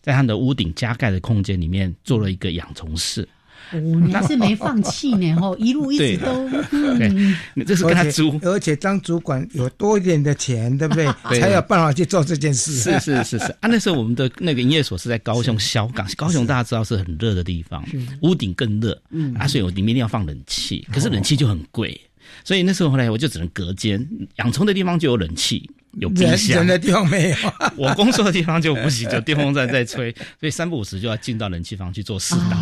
[0.00, 3.28] 在他的屋顶加盖的空间里面做了一个养虫室。
[3.72, 11.06] 哦，你 还是没放弃呢， 吼，一路一直都，嗯，这是跟他租，而且当主管有多一点的钱，对不对？
[11.40, 12.72] 才有办法去做这件事。
[12.72, 13.44] 是是是是。
[13.60, 17.84] 啊，那时候我们的那个营业所是在高雄小港，高雄大家知道是很热的地方，
[18.22, 19.34] 屋顶更热，嗯。
[19.34, 22.00] 啊，所以我里面一定要放冷气，可是冷气就很贵，
[22.44, 24.06] 所以那时候后来我就只能隔间，
[24.36, 25.68] 养虫的地方就有冷气。
[25.98, 27.36] 有冰箱，人的地方没有。
[27.76, 32.56] 我工作的地方就不行， 就电风扇在吹，所以三不五时就要进到冷气房去做四道。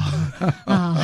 [0.65, 1.01] 啊，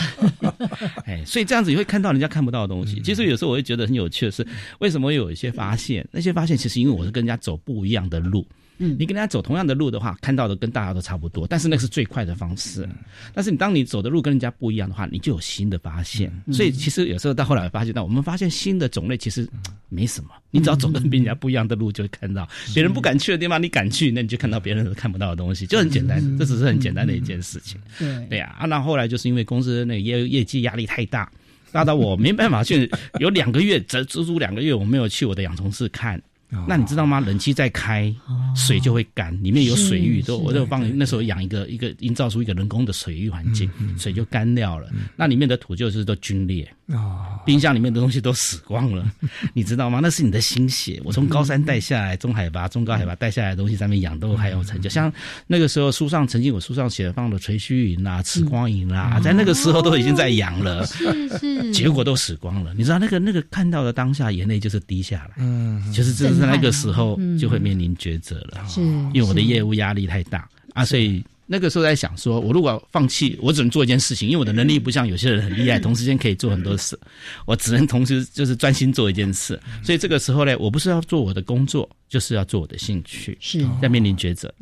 [1.07, 3.01] 哎，所以这样子你会看到人家看不到的东西。
[3.01, 4.47] 其实有时候我会觉得很有趣的是，
[4.81, 6.07] 为什么有一些发现？
[6.11, 8.47] 那些发现其实因为我是跟人家走不一样的路。
[8.79, 12.87] 嗯，你跟大家走同样的路的话，看到的跟大家都差不多，但是那是最快的方式。
[13.33, 16.33] 但是你当你走的路跟人家不一样的话，你就有新的发现。
[16.53, 19.49] 所以其实有时候到后来发现到，我们发现新的种类其实
[19.89, 20.31] 没什么。
[20.51, 26.39] 你只要走跟别人家不一样的路，就会看到别人不敢去的地方，你敢去，那你就看到别人都看不到的东西，就很简单。
[26.39, 27.81] 这只是很简单的一件事情。
[27.99, 31.31] 对对啊，那后来就是因为公司那个业业绩压力太大，
[31.73, 36.21] 大到我没办法去，有两个月，整足足两个月我没有去我的养虫室看。
[36.67, 37.21] 那你知道吗？
[37.21, 38.15] 冷气在开，
[38.55, 44.89] 水就会干，里面有水域，都我就放那时候养一个一个，营造出一个人工的水域环境，水就干掉了。
[45.17, 46.69] 那里面的土就是都皲裂。
[46.87, 49.05] 哦，冰箱里面的东西都死光了，
[49.53, 49.99] 你知道吗？
[50.01, 51.01] 那是你的心血。
[51.05, 54.89] 我从高山带下来，中海拔、中高海拔带下来的东西，上面养都还有成就。
[54.89, 55.13] 像
[55.49, 62.73] 那个时候书上曾经我书上写放的垂须银啦、赤光银啦，在那个时候都已经在养了， 是是，结果都死光了。
[62.75, 65.33] 你知道那个那个看到的当下，眼泪就是滴下来。
[65.39, 68.65] 嗯，就是这是那个时候就会面临抉择了。
[68.69, 68.81] 是，
[69.13, 71.25] 因为我的业务压力太大啊，所以。
[71.47, 76.99] 那个时候在想，说我如果放弃，我只能做一件事情，因为我的能力不像有些人很厉害，同时间可以做很多事，
[77.45, 79.59] 我只能同时就是专心做一件事。
[79.83, 84.53] 所以这个时候呢，我不是要做我的工作，就是要做我的兴趣，是在面临抉择。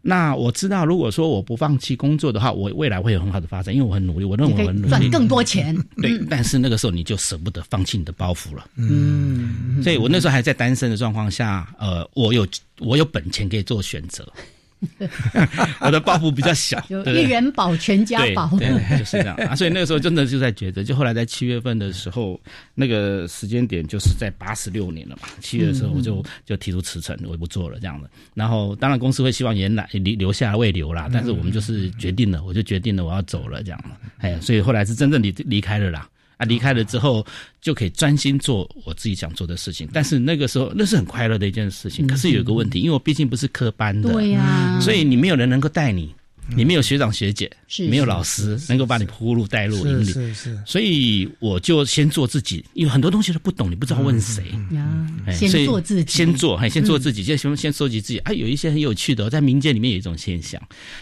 [0.00, 5.76] 那我知道，如果说我不放弃工作的话，我未来会有很好的发展，因为我很努力，我认为我很努力，赚更多钱。
[6.00, 8.66] 对，但是那个时候你就舍不得放弃你的包袱了。
[8.76, 12.46] 嗯，所以我那时候还在单身的状况下，呃，我有
[12.78, 14.26] 我有本钱可以做选择。
[15.80, 19.54] 我的抱负比较小， 一人保全家保，对，就是这样啊。
[19.54, 22.40] 所以那个时候真的就在抉择，就后来在七月份的时候，
[22.74, 25.28] 那个时间点就是在八十六年了嘛。
[25.40, 28.08] 七月的时候我就就提出辞呈，我不做了这样的。
[28.34, 33.84] 然后当然公司会希望原来留留下来未留啦，但是我们就是决定了，我就决定了我要走了这样
[34.18, 36.08] 哎，所以后来是真正离离开了啦。
[36.40, 37.24] 啊，离开了之后
[37.60, 39.86] 就可以专心做我自己想做的事情。
[39.92, 42.06] 但是那个时候那是很快乐的一件事情。
[42.06, 46.12] 可是有一个问题，因为我毕竟不是科班的，对呀，所以你没有人能够带你。
[46.56, 47.50] 你没有学长学姐，
[47.88, 50.58] 没有老师能够把你铺路带路引领，是是。
[50.66, 54.44] 所以我就先做自己，因为很多东西都不懂，你不知道问谁。
[54.72, 58.18] 呀，先做自己，先做，先做自己，先先先收集自己。
[58.20, 60.60] 啊，有一些很有趣的，在民间里面有一种现象，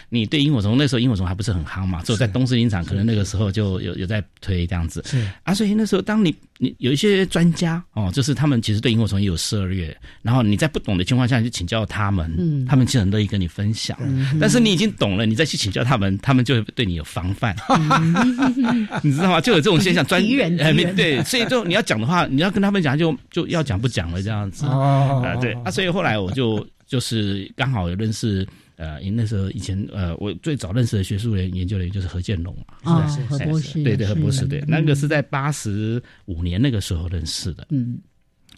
[0.09, 5.03] 你对萤火虫那时候萤火虫还不是很夯嘛，只有在东势林场，可能那个时候就有有在推这样子。
[5.05, 13.97] 是啊，所以那时候当你你有一些专家哦，就是他们其实对萤火虫也有涉猎，然后你在不懂的情况下就请教他们，嗯，他们其实很乐意跟你分享。
[14.39, 16.17] 但是你已经懂了，你再去请教他们。
[16.19, 17.55] 他们就会对你有防范，
[19.01, 19.39] 你知道吗？
[19.39, 20.21] 就有这种现象，专
[20.95, 24.65] 对，所以就你要讲的话，你要跟他们讲，就就要讲不讲了这样子。
[24.65, 37.97] 啊，对啊，所以后来我就就是刚好有认识呃，因那时候以前呃，我最早认识的学术人研究人员就是何建龙啊，是何博士，对对何博士对，那个是在八十五年那个时候认识的，嗯。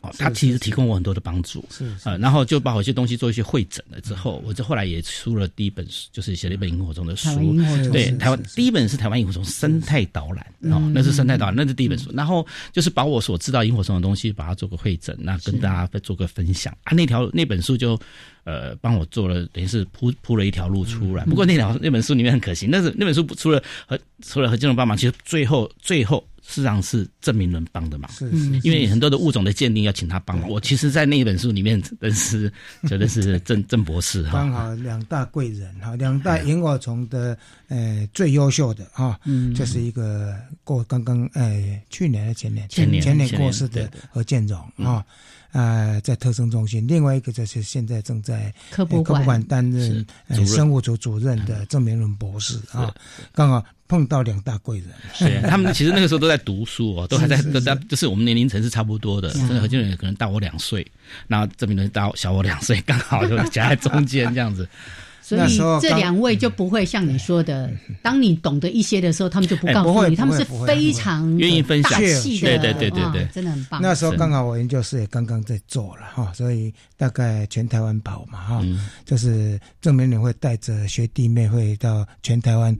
[0.01, 7.29] 哦，他其实提供我很多的帮助，是啊，然后就把我一些东西做一些会诊了之后，我就后来也出了第一本书，就是写了一本萤火虫的书，
[7.91, 16.75] 对，台湾第一本是台湾萤火虫生态导览，哦，那是生态导览，那是第一本书，然后就是把我所知道萤火虫的东西，把它做个会诊，那跟大家做个分享。
[16.83, 17.99] 啊，那条那本书就
[18.43, 21.23] 呃帮我做了，等于是铺铺了一条路出来。
[21.25, 26.25] 不过那条那本书里面很可惜，那是那本书除了和除了何金龙帮忙，其实最后最后。
[26.41, 28.29] 事实上是郑明伦帮的忙，是，
[28.63, 30.49] 因为很多的物种的鉴定要请他帮忙。
[30.49, 32.51] 我其实，在那一本书里面认识，
[32.87, 34.31] 觉得是郑郑博士哈。
[34.33, 39.19] 刚好两大贵人哈，两大萤火虫的呃最优秀的哈，
[39.55, 42.67] 这是一个过刚刚呃去年的前年？
[42.69, 45.05] 前年前年过世的何建荣啊。
[45.51, 49.43] 啊，在特生中心，另外一个就是现在正在科博馆。
[49.43, 50.05] 担任
[50.47, 52.93] 生物组主任的郑明伦博士啊，
[53.33, 54.87] 刚好碰到两大贵人。
[55.13, 60.89] 是 他们其实那个时候都在读书哦，都还在都在，就是我们年龄层是差不多的，真的何建仁可能大我两岁，
[61.27, 64.65] 然后郑明伦大小我两岁，刚好就夹在中间这样子。
[65.21, 73.81] 所以这两位就不会像你说的，当你懂得一些的时候，他们就不告诉你，他们是非常愿意分享的，对对对对对，真的很棒。
[73.81, 78.65] 那时候刚好我研究室也刚刚在做了哈，所以大概全台湾跑嘛哈，
[79.05, 82.77] 就是郑明伦会带着学弟妹会到全台湾。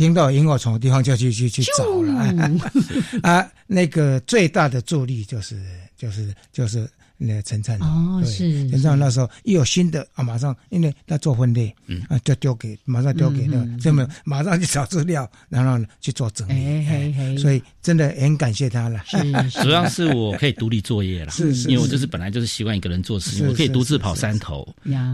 [0.00, 2.50] 听到萤火虫的地方就去去去找了。
[3.22, 3.46] 啊。
[3.66, 5.62] 那个最大的助力就是
[5.96, 12.02] 就是就是那陈灿哦，是陈灿那时候一有新的啊，马上因为他做分类，嗯。
[12.08, 19.00] 啊，就丢给马上丢给那个，这么马上去找资料，然后去做整理，所以真的很感谢他了。
[19.62, 24.66] 主要是我可以独立作业了，是是，因为我就是本来就是习惯一个人做事情，我可以独自跑山头，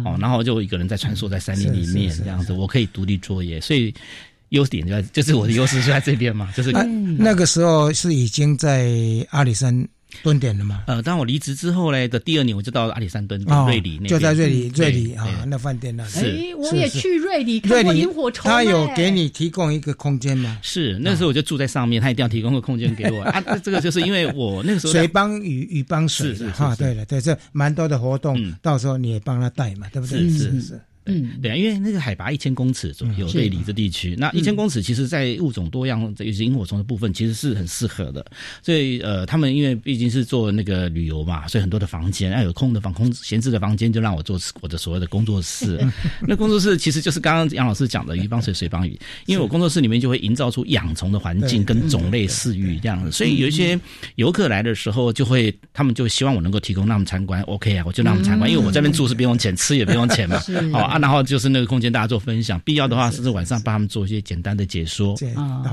[0.04, 3.92] 哦，然后就一个人在穿梭在山林里面这样子，我可以独立作业，所以。
[4.51, 6.70] 优点就在，就是我的优势就在这边嘛， 就是
[7.18, 8.90] 那个时候是已经在
[9.30, 9.86] 阿里山
[10.22, 10.84] 蹲点了嘛。
[10.86, 16.11] 呃，当我离职之后呢的第二年，我就到阿里山蹲点瑞里那就在瑞里瑞里啊，那饭店那里。
[16.14, 18.51] 哎，我也去瑞里看过萤火虫。
[18.51, 20.59] 他有给你提供一个空间吗？
[20.62, 23.40] 是，那时候我就住在上面，他一定要提供个空间给我啊。
[23.62, 30.20] 这个就是因为我那个时候水帮雨雨帮水哈，对了，对，这蛮多的活动，到时候你也帮他带嘛，对不对？
[30.30, 30.80] 是是是。
[31.07, 38.24] 嗯，对啊，因为那个海拔一千公尺左右，对里这地区，那一千公尺其实，在物种多样，尤其是萤火虫的部分，其实是很适合的。
[38.62, 45.78] 所以，呃，他们因为毕竟是做那个旅游嘛，所以很多的房间，要有空的房、空闲置的房间，就让我做我的所谓的工作室。
[46.26, 53.12] 那工作室其实就是刚刚杨老师讲的鱼帮水，水帮鱼，因为我工作室里面就会营造出养虫的环境跟种类饲育这样子。
[53.12, 53.78] 所以有一些
[54.16, 60.42] 游客来的时候，就会他们就希望我能够提供让他们参观，OK 啊，我就让他们参观，因为我这边住是不用钱，吃也不用钱嘛，
[60.72, 60.95] 好啊。
[60.99, 65.14] 然后就是那个空间，大家做分享，必要的话，甚至晚上帮他们做一些简单的解说，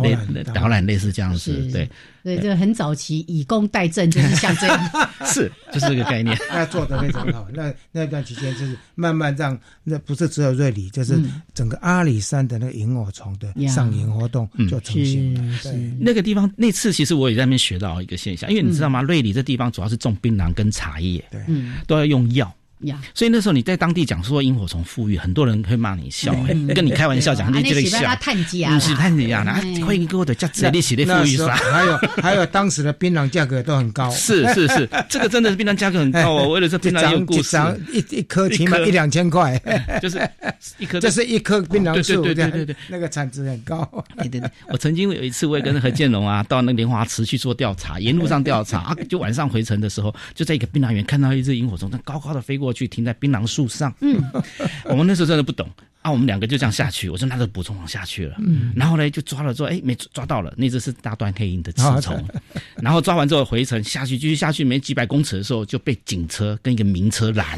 [0.02, 0.18] 类
[0.54, 1.90] 导览类似这样子，对。
[2.24, 4.92] 对，就很早期以工代赈，就是像这样，
[5.28, 6.34] 是，就是这个概念。
[6.50, 7.46] 那做的非常好。
[7.54, 11.22] 那那段期间就是慢慢让，那不是只有瑞里，就是
[11.54, 15.60] 整个阿里山的那个萤火虫的上萤活动就成型了。
[15.64, 19.02] 对，那个地方那次其实我也在那边学到一个现象，因为你知道吗？
[19.02, 21.42] 瑞里这地方主要是种槟榔跟茶叶，对，
[21.88, 22.50] 都要用药。
[23.14, 26.36] 所以那时候你在当地讲说萤火虫富裕，很多人会骂你笑，
[26.76, 28.00] 跟你开玩笑讲， 你这个笑。
[28.70, 31.56] 不，是探家啊，欢迎给我的价值，利息的富裕啥？
[31.56, 34.10] 还有还有，当时的槟榔价格都很高。
[34.12, 36.50] 是是是， 这个真的是槟榔价格很高哦。
[36.54, 37.58] 为了这槟榔有故事，
[37.92, 39.58] 一一颗起码一两千块，
[40.02, 40.20] 就是
[40.78, 43.88] 一颗，这是一棵槟榔树，对对对对，那个产值很高。
[44.18, 53.64] 对对对，我曾经有一次，我也跟何建龙啊，到那个莲花池去做调查，沿路上调查啊，就晚上回程的时候，就在一个槟榔园看到一只萤火虫，它高高的飞过去，停在槟榔树。
[53.68, 54.22] 上，嗯，
[54.86, 55.70] 我们那时候真的不懂。
[56.02, 62.22] 啊，我们两个就这样下去，我就拿着捕虫网下去了，嗯，然后呢就抓了之后，哎，没抓到了，那只是大段黑鹰的雌虫，
[62.76, 67.58] 然后抓完之后回程下去，继续下去，没几百公尺的时候就被警车跟一个民车拦。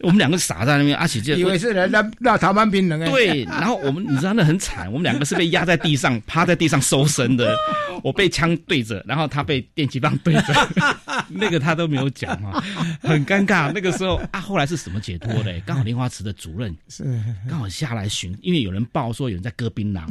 [0.00, 3.06] 我们两个傻在那边，阿喜就以为是人家那台湾兵人哎。
[3.10, 7.54] 对， 然后我们你知道那很惨，我们两个是被压在地上，趴在地上搜身的。
[8.04, 10.68] 我被枪对着，然后他被电击棒对着，
[11.30, 12.62] 那个他都没有讲啊，
[13.00, 13.72] 很尴尬。
[13.72, 15.62] 那个时候啊，后来是什么解脱嘞？
[15.64, 17.02] 刚好莲花池的主任是
[17.48, 20.02] 刚好下来巡，因为有人报说有人在割槟榔，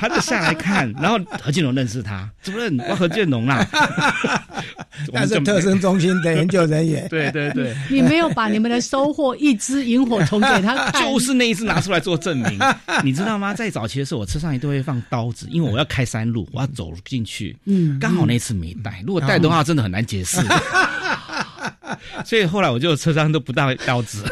[0.00, 0.92] 他就下来看。
[1.00, 3.64] 然后何建龙认识他，主任我何建龙啦，
[5.14, 7.06] 他是特生中心的研究人员。
[7.08, 8.80] 对对对，你没有把你们的。
[8.90, 12.58] 收获一只萤火虫给他， 就是那一只拿出来做证明，
[13.04, 13.54] 你知道吗？
[13.54, 17.56] 在早期的时候，我车上一定会放刀子，因为我要开山路，我要走进去。
[17.66, 20.40] 嗯，刚好那次没带，如果带的话，真的很难解释。
[22.24, 24.24] 所以后来我就车上都不带刀子。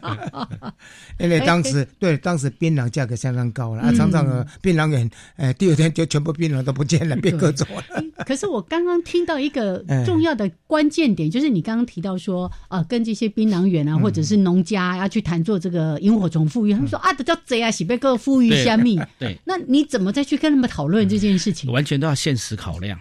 [1.18, 7.82] 因为当时对当时槟榔价格相当高了啊，常常槟榔园，哎，第二天就全部槟榔都不见了，被割走了。
[8.24, 19.00] 可是我刚刚听到一个 重要的关键点，就是你刚刚提到说，呃，跟这些槟榔园啊，或者是农家要去谈做这个萤火虫富裕，他们说啊，这叫贼啊，喜被割富裕虾米？
[19.18, 21.70] 对，那你怎么再去跟他们讨论这件事情？
[21.72, 22.98] 完全都要现实考量，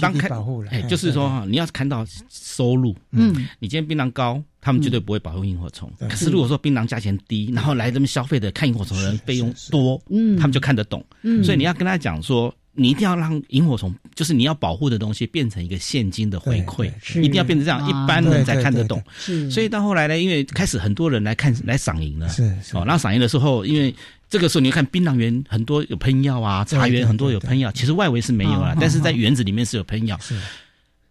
[0.00, 4.42] 当开保护了，哎，就是说你要看到收入，嗯，你今天槟榔高。
[4.60, 5.90] 他们绝对不会保护萤火虫。
[5.98, 11.04] 可是如果说槟榔价钱低，然后来这边消费的看萤火虫的人费用多，嗯，他们就看得懂。
[11.22, 16.90] 嗯，所以你要跟他讲说，你一定要让萤火虫，就是你要保护的东西变成一个现金的回馈，
[17.20, 19.02] 一定要变成这样，一般人才看得懂。
[19.18, 22.42] 是，所以到后来呢，因为开始很多人来看来赏萤了，是
[22.74, 23.94] 哦，然后赏萤的时候，因为
[24.28, 30.18] 这个时候你看槟榔园很多有喷药啊，茶园很多有喷药，其实外围是没有了，但是在园子里面是有喷药。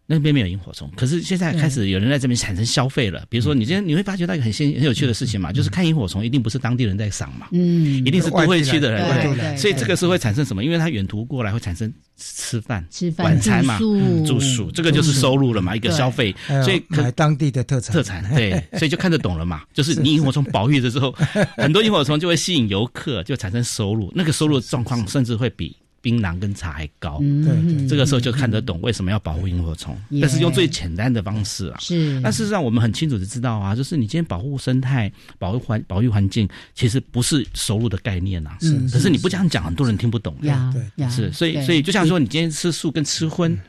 [0.10, 0.20] 是。
[0.20, 3.24] 那边没有萤火虫，可是现在开始有人在这边产生消费了。
[3.30, 9.02] 比如说，你今天你会发觉到一个很新很有趣的事情嘛，就是看萤火虫一定不是当地人在赏嘛，嗯，一定是都会区的人，
[9.38, 10.64] 对，所以这个是会产生什么？
[10.64, 13.78] 因为他远途过来会产生吃饭、吃饭、晚餐嘛，
[14.26, 21.16] 住宿，这个就是收入了嘛，一个消费，所以买当地的特产，特产对， 所以就看得懂了嘛，就是你萤火虫保育了之后，
[21.56, 25.78] 很多萤火虫就会吸引游客，就产生收入，那个收入状况甚至会比。
[26.02, 27.20] 槟榔跟茶还高。
[27.20, 31.78] 对，这个时候就看得懂为什么要保护萤火虫，但是用最简单的方式啊。
[31.80, 38.58] 是，但事实上我们很清楚的知道啊，就是你今天保护生态、保护环、保育环境，其实不是收入的概念呐。
[38.62, 40.36] 是，可是你不这样讲，很多人听不懂。
[40.44, 43.60] 呀，对，是，所以，所以就像说，你今天吃素跟吃荤，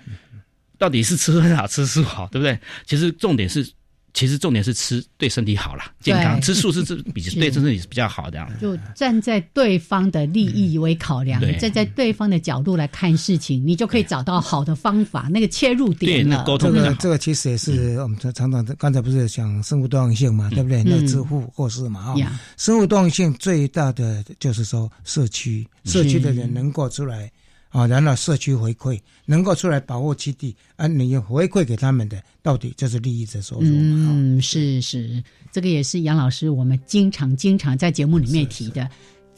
[0.78, 2.58] 到底是吃荤好吃素好，对不对？
[2.86, 3.68] 其实重点是。
[4.12, 8.46] 其实重点是吃对身体好了，健康吃素是这比对身体是比较好的。
[8.60, 16.44] 就站在对方的利益为考量，站在对方的角度来看事情，你就可以找到好的方法，那个切入点了。
[16.58, 20.82] 这个这个其实也是我们常常刚才不是讲生物多样性嘛，对不对？
[20.82, 27.30] 那支付或是嘛啊，生物多样性最大的就是说社区，社区的人能够出来。
[27.70, 38.88] 啊，然后社区回馈能够出来保护基地，啊，你回馈给他们的，到底就是利益的收入嗯，是是，这个也是杨老师我们经常经常在节目里面提的。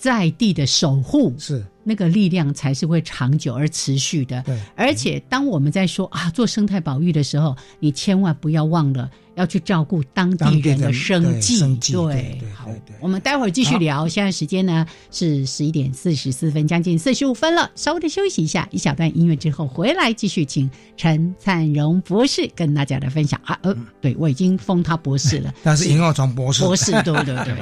[0.03, 4.43] 在地的守护是那个力量，才是会长久而持续的。
[4.43, 11.61] 对，而且当我们在说啊做生态保育的时候，你千万不要忘了要去照顾当地人的生计。
[11.93, 14.09] 对，好，我们待会儿继续聊。
[14.09, 23.57] 现在时间呢是十一点四十四分，将近四十五分了，稍微的休息一下，一小段音乐之后回来继续，请陈灿荣博士跟大家来分享啊。
[23.63, 27.55] 呃，对我已经封他博士了， 他是银号床博士，博士，对对对。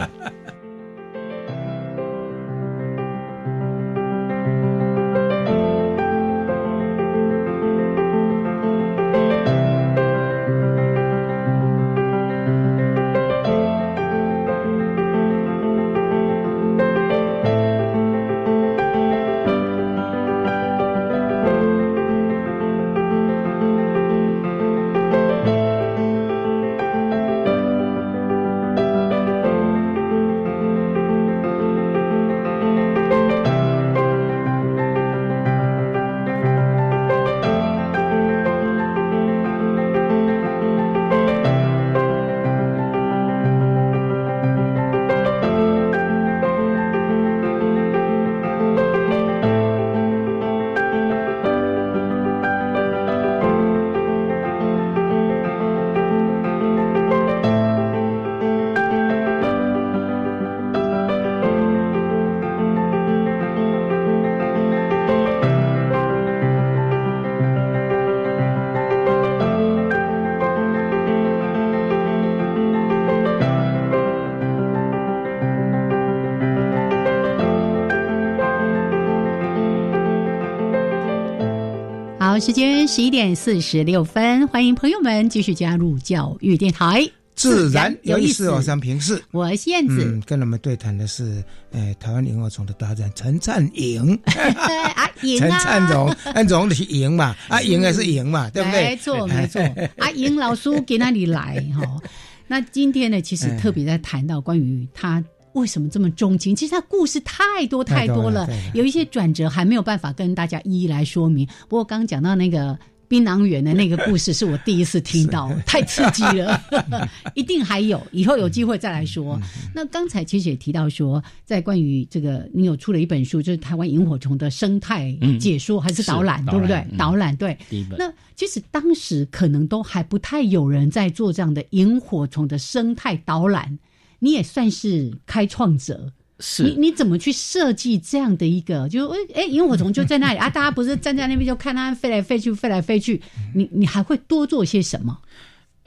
[82.41, 88.51] 时间十一点四十六分，欢迎朋友们继续加入教育电台，自然有意思。
[88.51, 98.84] 我想平视，我是燕子，跟我们对谈的是，呃，台湾萤火虫的大战陈灿颖， 啊，赢陈灿荣，安荣的是赢嘛，啊，赢也是赢嘛，对不对？
[98.84, 99.61] 没错， 没错，
[99.99, 102.01] 啊，赢老叔给那里来哈。
[102.47, 105.22] 那今天呢，其实特别在谈到关于他。
[105.55, 106.55] 为什么这么钟情？
[106.55, 111.46] 其实它故事太多太多了，有一些转折还没有办法跟大家一一来说明。
[111.68, 112.78] 不过刚讲到那个
[113.09, 116.61] 槟榔园的那个故事，是我第一次听到， 太刺激了，
[117.34, 119.36] 一定还有，以后有机会再来说。
[119.74, 126.86] 那刚才其实也提到说，在关于这个，你有出了一本书，就是台湾萤火虫的生态解说还是导览，对不对？
[126.96, 127.59] 导览对。
[127.98, 133.76] 那其实当时可能都还不太有人在做这样的萤火虫的生态导览。
[134.20, 138.88] 你也算是开创者，是你你怎么去设计这样的一个？
[138.88, 143.20] 就哎，萤火虫就在那里啊， 大家不是站在那边就看它飞来飞去，飞来飞去。
[143.54, 145.18] 你你还会多做些什么？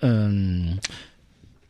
[0.01, 0.77] 嗯，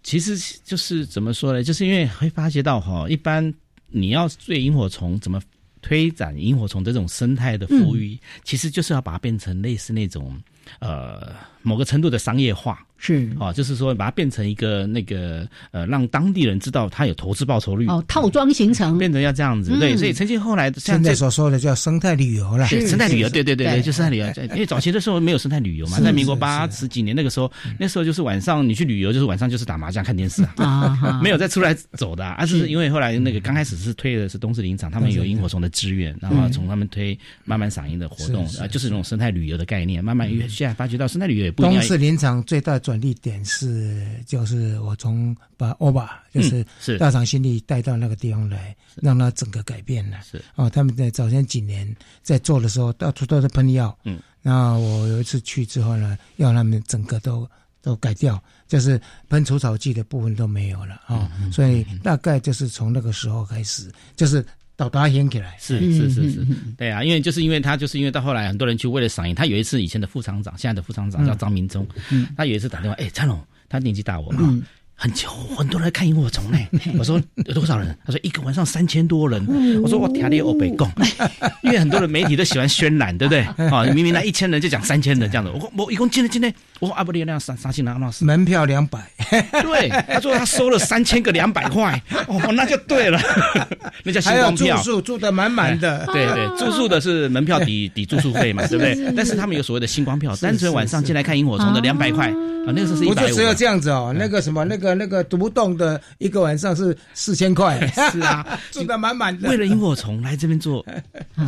[0.02, 1.64] 其实就是怎么说呢？
[1.64, 3.54] 就是因为会发觉到哈，一般
[3.90, 5.40] 你要对萤火虫怎么
[5.82, 10.36] 推展萤火虫这种生态的富裕，其实就是要把它变成类似那种
[10.80, 12.86] 呃某个程度的商业化。
[13.04, 13.30] 是。
[13.38, 17.86] 哦，就是说把它变成一个那个呃，让当地人知道它有投资报酬率。
[17.88, 18.98] 哦，套装形成。
[18.98, 44.06] 变成要这样子，对，所以曾经后来现在所说的叫生态旅游了，生态旅游，对对对对，就生态旅游，因为早期的时候没有生态旅游嘛，在民国八十几年那个时候，那时候就是晚上你去旅游，就是晚上就是打麻将看电视啊， 没有再出来走的，而是因为后来那个刚开始是推的是东势林场，他们有萤火虫的资源，然后从他们推慢慢赏萤的活动啊，就是那种生态旅游的概念，慢慢现在发觉到生态旅游也不一样东势林场最大转捩点是。
[44.26, 50.20] 就是我从把欧巴，就是是大肠心力带到那个地方来，让它整个改变了。
[50.24, 53.96] 是哦，他们在早先几年在做的时候，到处都在喷药。
[54.06, 57.48] 嗯，那我有一次去之后呢，要他们整个都
[57.82, 61.30] 都改掉，就是喷除草剂的部分都没有了啊。
[61.52, 64.46] 所以大概就是从那个时候开始，就是
[64.76, 66.46] 倒大掀起来，是是是是，
[66.78, 71.88] 对啊，因为就是因为他就是因为到后来很多人去为了赏樱，他有一次以前的副厂长，现在的副厂长叫张明忠，
[72.36, 74.62] 他有一次打电话，哎，张龙，他年纪大我嘛。
[74.96, 76.58] 很久，很多人来看萤火虫呢。
[76.98, 77.98] 我说有多少人？
[78.06, 79.44] 他说一个晚上三千多人。
[79.82, 80.90] 我说我听你欧北贡，
[81.64, 83.42] 因为很多的媒体都喜欢渲染，对不对？
[83.70, 85.52] 啊，明明那一千人就讲三千人这样子。
[85.52, 86.54] 我我一共进了进来，
[86.84, 89.00] 我说阿布里那样杀杀进来阿老师，门票两百。
[89.30, 93.18] 对，他说他收了三千个两百块，哦，那就对了，
[94.04, 94.76] 那叫星光票。
[94.78, 99.14] 住宿住的满满的，对对，住宿的是门票抵 抵住宿费嘛，对不对？
[99.16, 102.30] 但是他们有所谓的星光票，单纯晚上进来看萤火虫的两百块。
[102.66, 103.26] 啊，那个时候是一百五。
[103.26, 107.78] 我就只有这样子哦，那个什么，那个那个独栋的一个晚上是四千块。
[108.12, 109.50] 是啊，住的满满的。
[109.50, 110.86] 为了萤火虫来这边做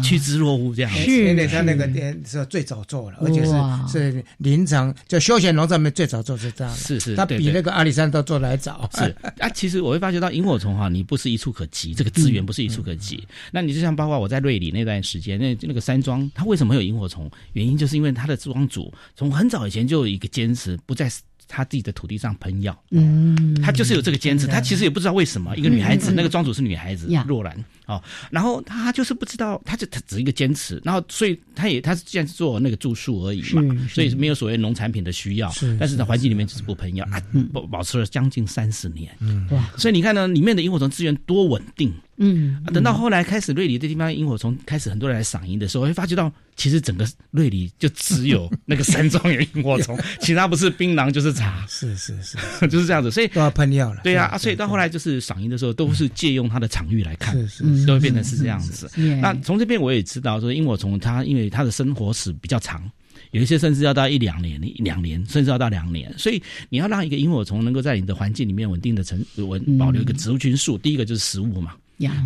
[0.03, 0.91] 趋之若鹜这样。
[0.91, 3.53] 是，因为他那个店是最早做了，而且是
[3.89, 6.75] 是林场就休闲农场里面最早做是这样。
[6.75, 8.87] 是是，他比那个阿里山都做的还早。
[8.95, 9.03] 是
[9.39, 13.27] 啊，其实我会发觉到萤火虫哈，你不是一触可及，这个资源不是一触可及。
[13.51, 17.27] 那你就像包括我在瑞里那段时间，那那个山庄，它为什么会有萤火虫？
[17.53, 21.11] 原因就是因为它的庄主从很早以前就有一个坚持，不在。
[21.47, 24.47] 他自己的土地上喷药，嗯，他就是有这个坚持。
[24.47, 27.55] 他其实也不知道为什么，一个女孩子，那个庄主是女孩子，若兰
[27.85, 37.21] 哦，然后他就是不知道，他就他只一个坚持，然后所以他也他是既然是做那个住宿而已嘛，所以没有所谓农产品的需要，但是在环境里面就是不喷药啊，
[37.53, 39.11] 保保持了将近三十年，
[39.51, 39.69] 哇！
[39.77, 41.93] 所以你看呢，里面的萤火虫资源多稳定。
[42.17, 52.37] 嗯，等到后来开始瑞里这地方萤火虫开始很多人来赏萤的时候，会发觉到其实整个瑞里就只有那个山庄有萤火虫， 其他不是槟榔就是茶，是是是，
[52.69, 53.99] 就是这样子，所以都要喷药了。
[54.01, 58.89] 对呀，啊，所以到后来就是赏萤的时候，都是借用它的场域来看，是是，都会变成是这样子。
[59.21, 62.83] 那从这边我也知道，说萤火虫它因为它的生活史比较长。
[63.31, 66.13] 有一些甚至要到一两年、两年，甚至要到两年。
[66.17, 71.73] 所以你要让一个萤火虫能够在你的环境里面稳定的成稳保留一个植物菌数，第一个就是食物嘛，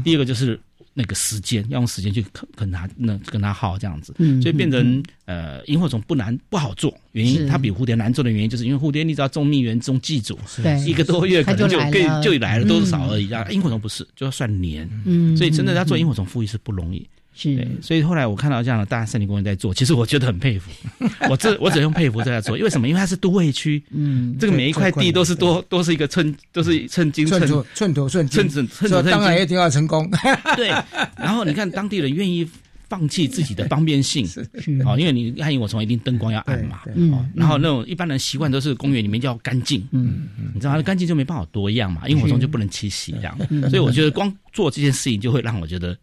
[0.04, 0.60] 第二个就是
[1.00, 4.14] 那个时间，要用时间去跟跟他那跟他耗这样子。
[4.42, 10.38] 所以变成呃，萤火虫不难不好做，原因它比蝴蝶难做的原因，就是因为蝴蝶你只要种蜜源、种寄主，
[10.86, 13.32] 一个多月 可能就可以就来了多少而已。
[13.32, 14.90] 啊，萤火虫不是，就要算年。
[15.06, 17.08] 嗯，所以真的要做萤火虫复育是不容易。
[17.40, 20.70] 是，所以后来我看到这样的大森林公园在做，其实我觉得很佩服。
[21.30, 22.88] 我这我只用佩服在做，因为什么？
[22.90, 30.10] 因为它是都会区，嗯，这个每一块地都是多，都是一个寸，都是寸金寸土寸土寸金，寸寸土当然一定要成功。
[30.58, 30.68] 对，
[31.16, 32.46] 然后你看当地人愿意
[32.90, 34.28] 放弃自己的方便性，
[34.86, 36.82] 哦，因为你看萤火虫一定灯光要暗嘛，
[37.14, 43.38] 哦，然后那种一般人习惯都是公园里面就要干净，嗯，你知道干净就没办法多样嘛，萤火虫就不能栖息这样，
[43.70, 45.98] 所以我觉得光做这件事情就会让我觉得。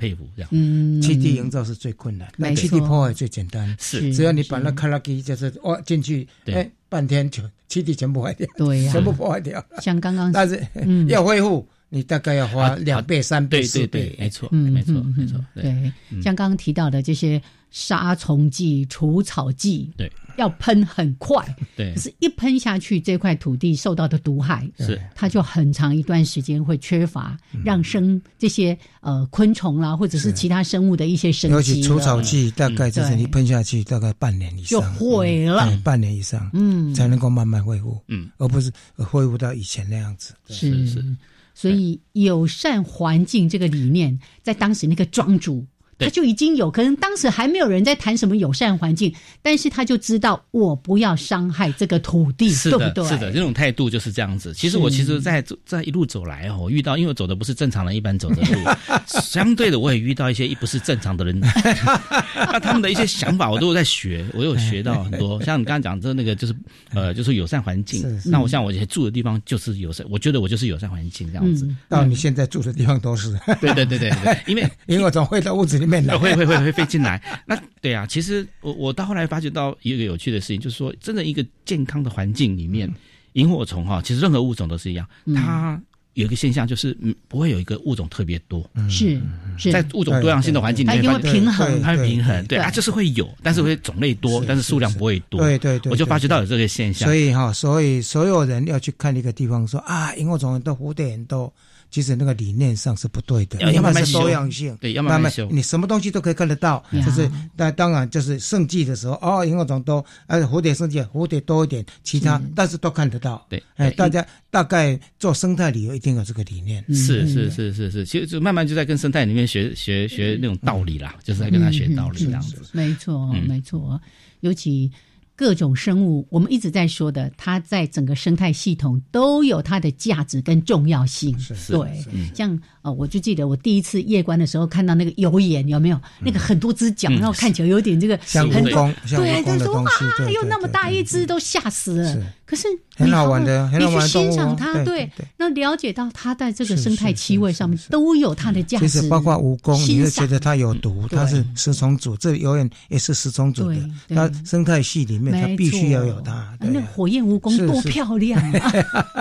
[0.00, 9.62] 佩服这样，嗯，七 D 营造是最困难，那基地破坏最简单，是只要你把那卡拉机就是挖进去，哎，半天就基地全部坏掉，对呀，全部破坏掉。
[9.82, 10.66] 像刚刚，但是
[11.08, 15.38] 要恢复，你大概要花两倍、三倍、四倍，没错，没错，没错。
[15.54, 15.92] 对，
[16.22, 17.40] 像刚刚提到的这些
[17.70, 20.10] 杀虫剂、除草剂，对。
[20.36, 21.44] 要喷很快，
[21.76, 31.54] 对，可是一喷下去，这块土地受到的毒害是，它就很长一段时间会缺乏，让生这些呃昆虫啦，或者是其他生物的一些生机。
[31.54, 34.80] 尤其除草剂，大概就是你喷下去，大概半年以上。
[34.80, 40.34] 就毁了，半年以上，嗯，才能够慢慢恢复，嗯，而不是恢复到以前那样子。
[40.48, 40.86] 是。
[40.86, 41.16] 是，
[41.54, 45.66] 所以友善环境这个理念，在当时那个庄主。
[46.00, 53.04] 他就已经有可能当时还没有人在谈什么友善环境，但是他就知道我不要伤害这个土地，对不对？
[53.06, 54.52] 是的，这种态度就是这样子。
[54.54, 58.58] 其实我其实，在在一路走来哦，我遇到因为我走的不是正常人一般走的路，
[59.22, 61.38] 相对的我也遇到一些不是正常的人，
[62.34, 65.40] 那他们的一些想法我都有在学，我有学到很多。
[65.44, 66.54] 像你刚刚讲的那个，就是
[66.92, 68.04] 呃，就是友善环境。
[68.24, 71.68] 那我像我以前住的地方就是友善，我觉得我就是友善环境这样子。
[71.88, 73.38] 到你现在住的地方都是。
[73.60, 76.18] 对对对对对，因为因为我总会到屋子里面。
[76.18, 82.88] 会会会会飞进来，那对啊，其实我我到后来发觉到一个有趣的事情，就是说，真的一个健康的环境里面，
[83.32, 85.80] 萤火虫哈，其实任何物种都是一样，它
[86.14, 89.20] 有一个现象就是，嗯，不会有一个物种特别多，是
[89.56, 89.70] 是。
[89.70, 101.52] 在物种多样性的环境里面，它会平衡，它会平衡，对，它就是会有，但是会种类多，但是数量不会多，对对对，我就发觉到有这个现象，所以哈，所以所有人要去看一个地方，说啊，萤火虫很多，蝴蝶很多。
[101.92, 105.48] 其实那个理念上是不对的，要慢慢多样性，对，要慢慢修。
[105.50, 113.44] 你什么东西都可以看得到，就是但当然就是盛季的时候，哦，萤火虫多，呃，蝴蝶盛季蝴蝶多一点，其他但是都看得到。
[113.48, 116.84] 对，哎，大家大概做生态旅游一定有这个理念。
[116.88, 122.56] 是是是是是，其实就慢慢就在跟生态里面学学学那种道理啦，就是在跟他学道理这样子。
[122.72, 124.00] 没错，没错，
[124.40, 124.90] 尤其。
[125.36, 131.34] 各种生物，我们一直在说的，它在整个生态系统都有它的价值跟重要性。
[131.66, 135.98] 对，像呃，我就记得我第一次夜观的时候，看到那个油眼有没有？
[136.20, 139.90] 那个很多只脚，然后看起来有点这个像蜈蚣，对，就说哇，
[140.30, 142.22] 又那么大一只，都吓死了。
[142.50, 148.88] 可是很好玩的，你去欣赏它，对，那了解到它在这个生态气味上面都有它的价值。
[148.88, 156.52] 其实包括蜈蚣，你会觉得它有毒，它是食虫组，这永远也是食虫组的，它生态系里面它必须要有它。
[156.58, 158.72] 那火焰蜈蚣多漂亮啊！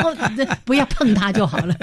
[0.65, 1.75] 不要碰它就好了。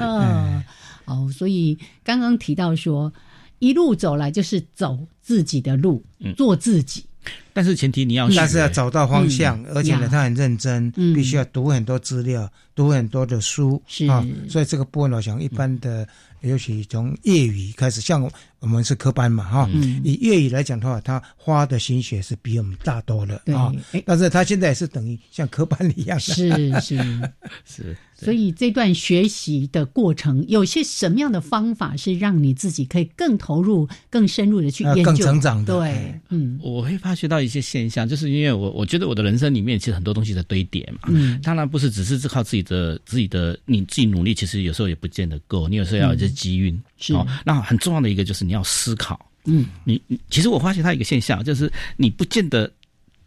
[0.00, 0.60] 嗯，
[1.06, 3.12] 哦，所以刚刚提到说，
[3.60, 6.04] 一路走来就是走自己的路，
[6.36, 7.04] 做自己。
[7.52, 14.24] 但是前提你要，但是要找到方向，而且呢，他很认真，必须要读很多资料，读很多的书啊。
[14.48, 16.06] 所以这个部分，我想一般的，
[16.42, 18.22] 尤其从业余开始，像
[18.60, 19.68] 我们是科班嘛哈，
[20.04, 23.72] 以业余来讲的话，他花的心血是比我们大多了啊。
[24.06, 27.30] 但是他现在也是等于像科班一样，是是。
[27.64, 27.96] 是。
[28.20, 35.78] 所以这段学习的过程，有些什么样的方法是让你自己可以更投入、更深入的去研究、更成长的？
[35.78, 41.08] 对，嗯，我会发觉到一些现象，就是因为我我觉得我的人生里面其实很多东西在堆叠嘛。
[41.08, 45.68] 嗯，当然不是只是靠自己的自己的你自己努力，其实有时候也不见得够。
[45.68, 46.76] 你有时候要有些机运。
[46.96, 47.14] 是。
[47.44, 49.30] 那很重要的一个就是你要思考。
[49.44, 52.68] 嗯，你你其实我发现它一个现象，就是你不见得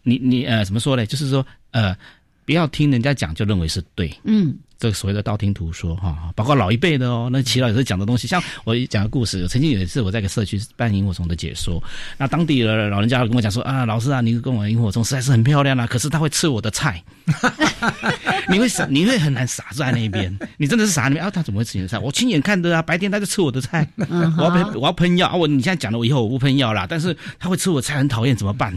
[0.04, 1.06] 你你呃怎么说呢？
[1.06, 1.96] 就是说呃
[2.46, 4.14] 不要听人家讲就认为是对。
[4.26, 4.54] 嗯。
[4.82, 11.80] 这个所谓的道听途说哈，包括老一辈的哦，那齐老师讲的东西，像我讲个故事，曾经有一次我在一个社区办萤火虫的解说，
[12.18, 17.00] 那当地的老人家跟我讲说啊，老师啊，你跟我萤火虫实在是很漂亮啊，可是他会吃我的菜，
[18.50, 22.00] 你会傻，你会很难傻在那边，你真的是傻那边啊，他怎么会吃你的菜？
[22.00, 28.76] 我亲眼看的啊，白天他就吃我的菜，我要喷我要喷药啊，我你现在讲了我以后我不喷药啦，但是他会吃我菜，很讨厌怎么办？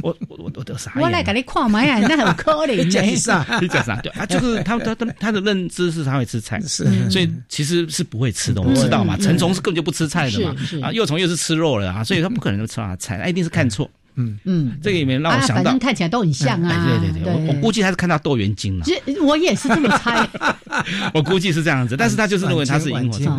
[0.00, 0.90] 我我我我都傻。
[0.96, 2.82] 我来给你看嘛呀，那很可怜。
[2.82, 3.58] 你讲啥？
[3.60, 4.00] 你讲啥？
[4.00, 5.41] 对啊，就是他他他他的。
[5.42, 9.16] 认知是他会吃菜，是，所以其实是不会吃的，我们知道嘛。
[9.16, 13.90] 成虫是根本就不吃菜的嘛，啊，幼虫又是吃肉的啊，所以他不可能吃他的菜，他一定是看错。
[14.16, 16.98] 嗯嗯，这个里面让我想到，看起来都很像啊。
[17.00, 18.84] 对对对，我我估计他是看到豆圆精了。
[19.22, 20.28] 我也是这么猜，
[21.14, 23.38] 我估计是这样子，但是他就是认为他是萤火虫。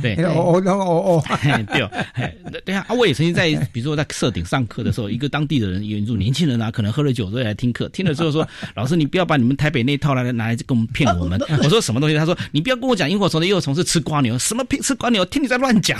[0.00, 1.24] 对，哦哦哦哦，
[1.72, 15.24] 对，对啊，我也曾经在，比如说在社顶上课的时候，一个当地的人引入年轻人啊，可能喝了酒之后来听课，听了之后说：“老师，你不要把你们台北那套来拿来跟我们骗我们。”我说：“什么东西？”他说：“你不要跟我讲萤火虫的萤火虫是吃瓜牛，什么吃瓜牛？
[15.24, 15.98] 听你在乱讲。”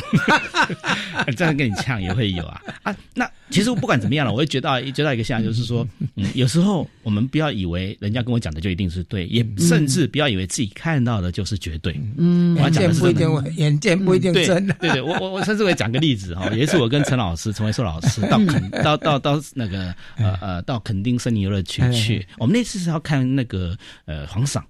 [1.37, 3.28] 这样跟你呛也会有啊啊，那。
[3.51, 11.98] 其实不管怎么样了，我会觉得觉得一个现象，就是说，嗯，有时候我们不要以为人家跟我讲的就一定是对，也甚至不要以为自己看到的就是绝对。
[12.16, 14.66] 嗯，眼见不一定，眼见不一定真。
[14.80, 24.62] 对对，我我我甚至会讲个例子哈，有一次我跟陈老师、陈维寿老师到垦到到到那个呃呃到垦丁森林游乐区去，我们那次是要看那个呃黄鳝。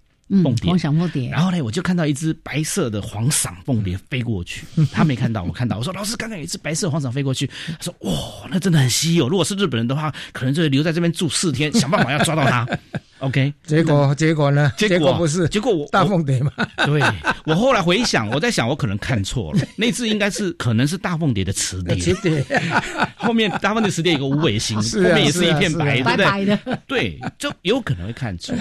[0.42, 1.28] 凤蝶，黄鳝凤蝶。
[1.28, 5.76] 然后呢，我就看到一只白色的黄嗓凤蝶飞过去，他没看到，我看到。
[5.76, 7.46] 我说：“老师，刚刚有一只白色黄嗓飞过去。
[7.78, 9.28] ”他说：“哇，那真的很稀有。
[9.28, 12.66] 如果是日本人的话，可能就留在这边住四天，想办法要抓到它。”
[13.22, 14.72] OK，结果结果呢？
[14.76, 16.50] 结果不是，结果我大凤蝶嘛。
[16.84, 17.00] 对，
[17.46, 21.94] 我后来回想，我在想，我可能看错了， 那次应该是可能是大凤蝶的雌蝶。
[21.94, 22.44] 雌蝶，
[23.14, 26.80] 后面大凤蝶雌蝶有个无尾形，后面也是一片白，对不对？
[26.88, 28.56] 对，就有可能会看错。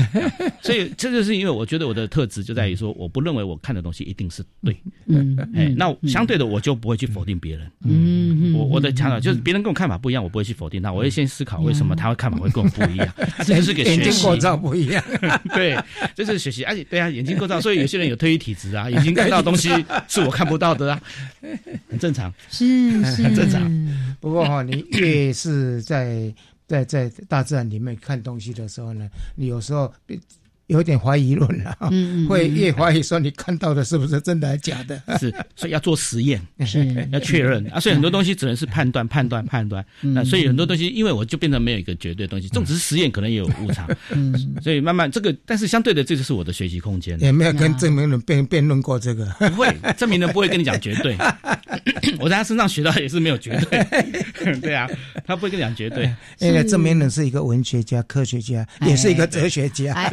[0.61, 4.77] 所以这就是因为我觉得我的特质就在于说，我不认为我看的东西一定是对。
[5.07, 7.67] 嗯，哎，那相对的我就不会去否定别人。
[7.83, 13.07] 嗯，我我的强调就是别人跟我看法不一样，我不会去否定他，我会先思考为什么他会看法会跟我不一样。
[13.39, 14.50] 这就是个学习。
[14.55, 15.03] 不一样，
[15.53, 15.77] 对，
[16.15, 19.69] 这是学习，而且对啊，眼睛构造，所以有些人有特异体质啊，眼睛看到东西
[20.07, 21.01] 是我看不到的啊，
[21.89, 23.61] 很正常， 是是很正常。
[24.19, 26.33] 不过哈，你越是在
[26.67, 29.93] 在在大自然里面看东西的时候呢，你有时候。
[30.71, 31.77] 有点怀疑论了，
[32.27, 35.01] 会越怀疑说你看到的是不是真的还是假的？
[35.19, 37.79] 是，所以要做实验， 是要确认啊。
[37.79, 39.85] 所以很多东西只能是判断、判断、判断。
[39.99, 43.87] 那所以很多东西，因为我就变成没有一个绝对的东西，这种只是实验，可能也有误差。
[44.11, 47.19] 嗯，所以慢慢这个，但是相对的，这就是我的学习空间。
[47.19, 51.17] 也没有跟证明人辩辩论过这个，不会， 证明人不会跟你讲绝对。
[52.19, 54.87] 我在他身上学到也是没有绝对，对啊，
[55.25, 56.13] 他不会跟你讲绝对。
[56.39, 60.09] 因为证明人是一个文学家、科学家，也是一个哲学家。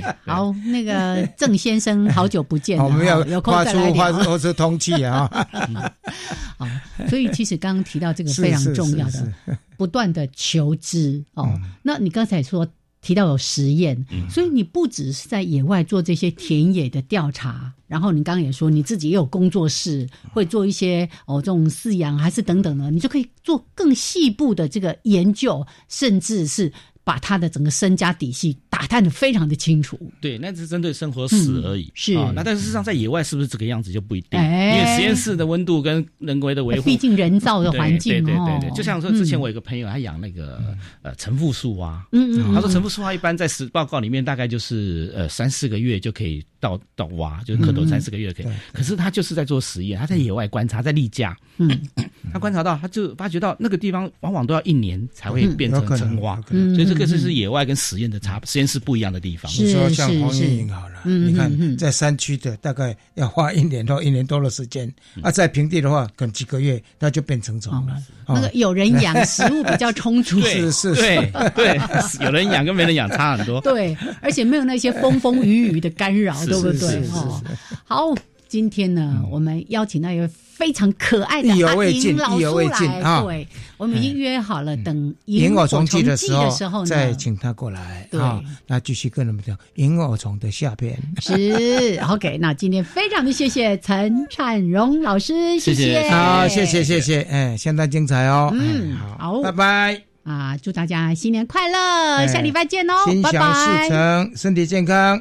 [0.00, 0.14] 对。
[0.24, 4.12] 好，那个郑先生，好久不见，我们要有空再来聊。
[4.12, 5.28] 发出通气啊！
[6.56, 6.66] 好，
[7.08, 9.32] 所以其实刚刚提到这个非常重要的，
[9.76, 11.48] 不断的求知哦。
[11.82, 12.66] 那你刚才说
[13.00, 26.72] 提到有实验，所以你不只是在野外做这些田野的调查，然后你刚刚也说你自己也有工作室，会做一些哦这种饲养还是等等的，你就可以做更细部的这个研究，甚至是。
[27.04, 29.98] 把他的整个身家底细打探的非常的清楚。
[30.20, 31.90] 对，那只是针对生活死而已。
[31.94, 34.40] 是啊，那但是事实上在野外是不是这个样子就不一定？
[34.40, 38.24] 因为实验室的温度跟人为的维护，毕竟人造的环境。
[38.24, 42.04] 对对对对，就像说之前我有个朋友，他养那个呃陈腹树蛙。
[42.12, 42.54] 嗯嗯。
[42.54, 48.46] 他说陈腹树蛙一般在实报告里面大概就是呃三四个月就可以到到挖，就是蝌蚪三四个月可以。
[48.72, 51.36] 可是他就是在做实验，他在野外观察，在例假。
[51.58, 51.68] 嗯。
[52.32, 56.86] 他观察到，他就发觉到那个地方往往都要一年才会变成成蛙，所以。
[56.86, 59.50] 这个就是野外跟实验的差，实验室不一样的地方。
[59.52, 64.90] 你说像黄莺莺好了，你看在山区的大概要花一年到一年多的时间，
[65.20, 68.00] 啊，在平地的话可能几个月它就变成虫了。
[68.28, 70.40] 那个有人养，食物比较充足。
[70.46, 71.80] 是是，对对，
[72.24, 73.60] 有人养跟没人养差很多。
[73.60, 77.02] 对，而且没有那些风风雨雨的干扰，对不对？
[77.12, 77.40] 哦，
[77.84, 78.14] 好，
[78.52, 80.28] 今天呢，我们邀请到一位。
[80.54, 83.48] 非常可爱的阿银老叔来，对，
[83.78, 86.32] 我们已经约好了，等萤火虫季的时
[86.68, 88.20] 候再请他过来，对，
[88.68, 90.96] 那继续跟我们讲萤火虫的下篇。
[91.20, 105.20] 是， OK，那今天非常的谢谢陈灿荣老师，谢谢，好，谢谢，谢谢，哎，相当精彩哦，嗯，好，拜拜，啊，祝大家新年快乐，下礼拜见哦，心想事成，身体健康。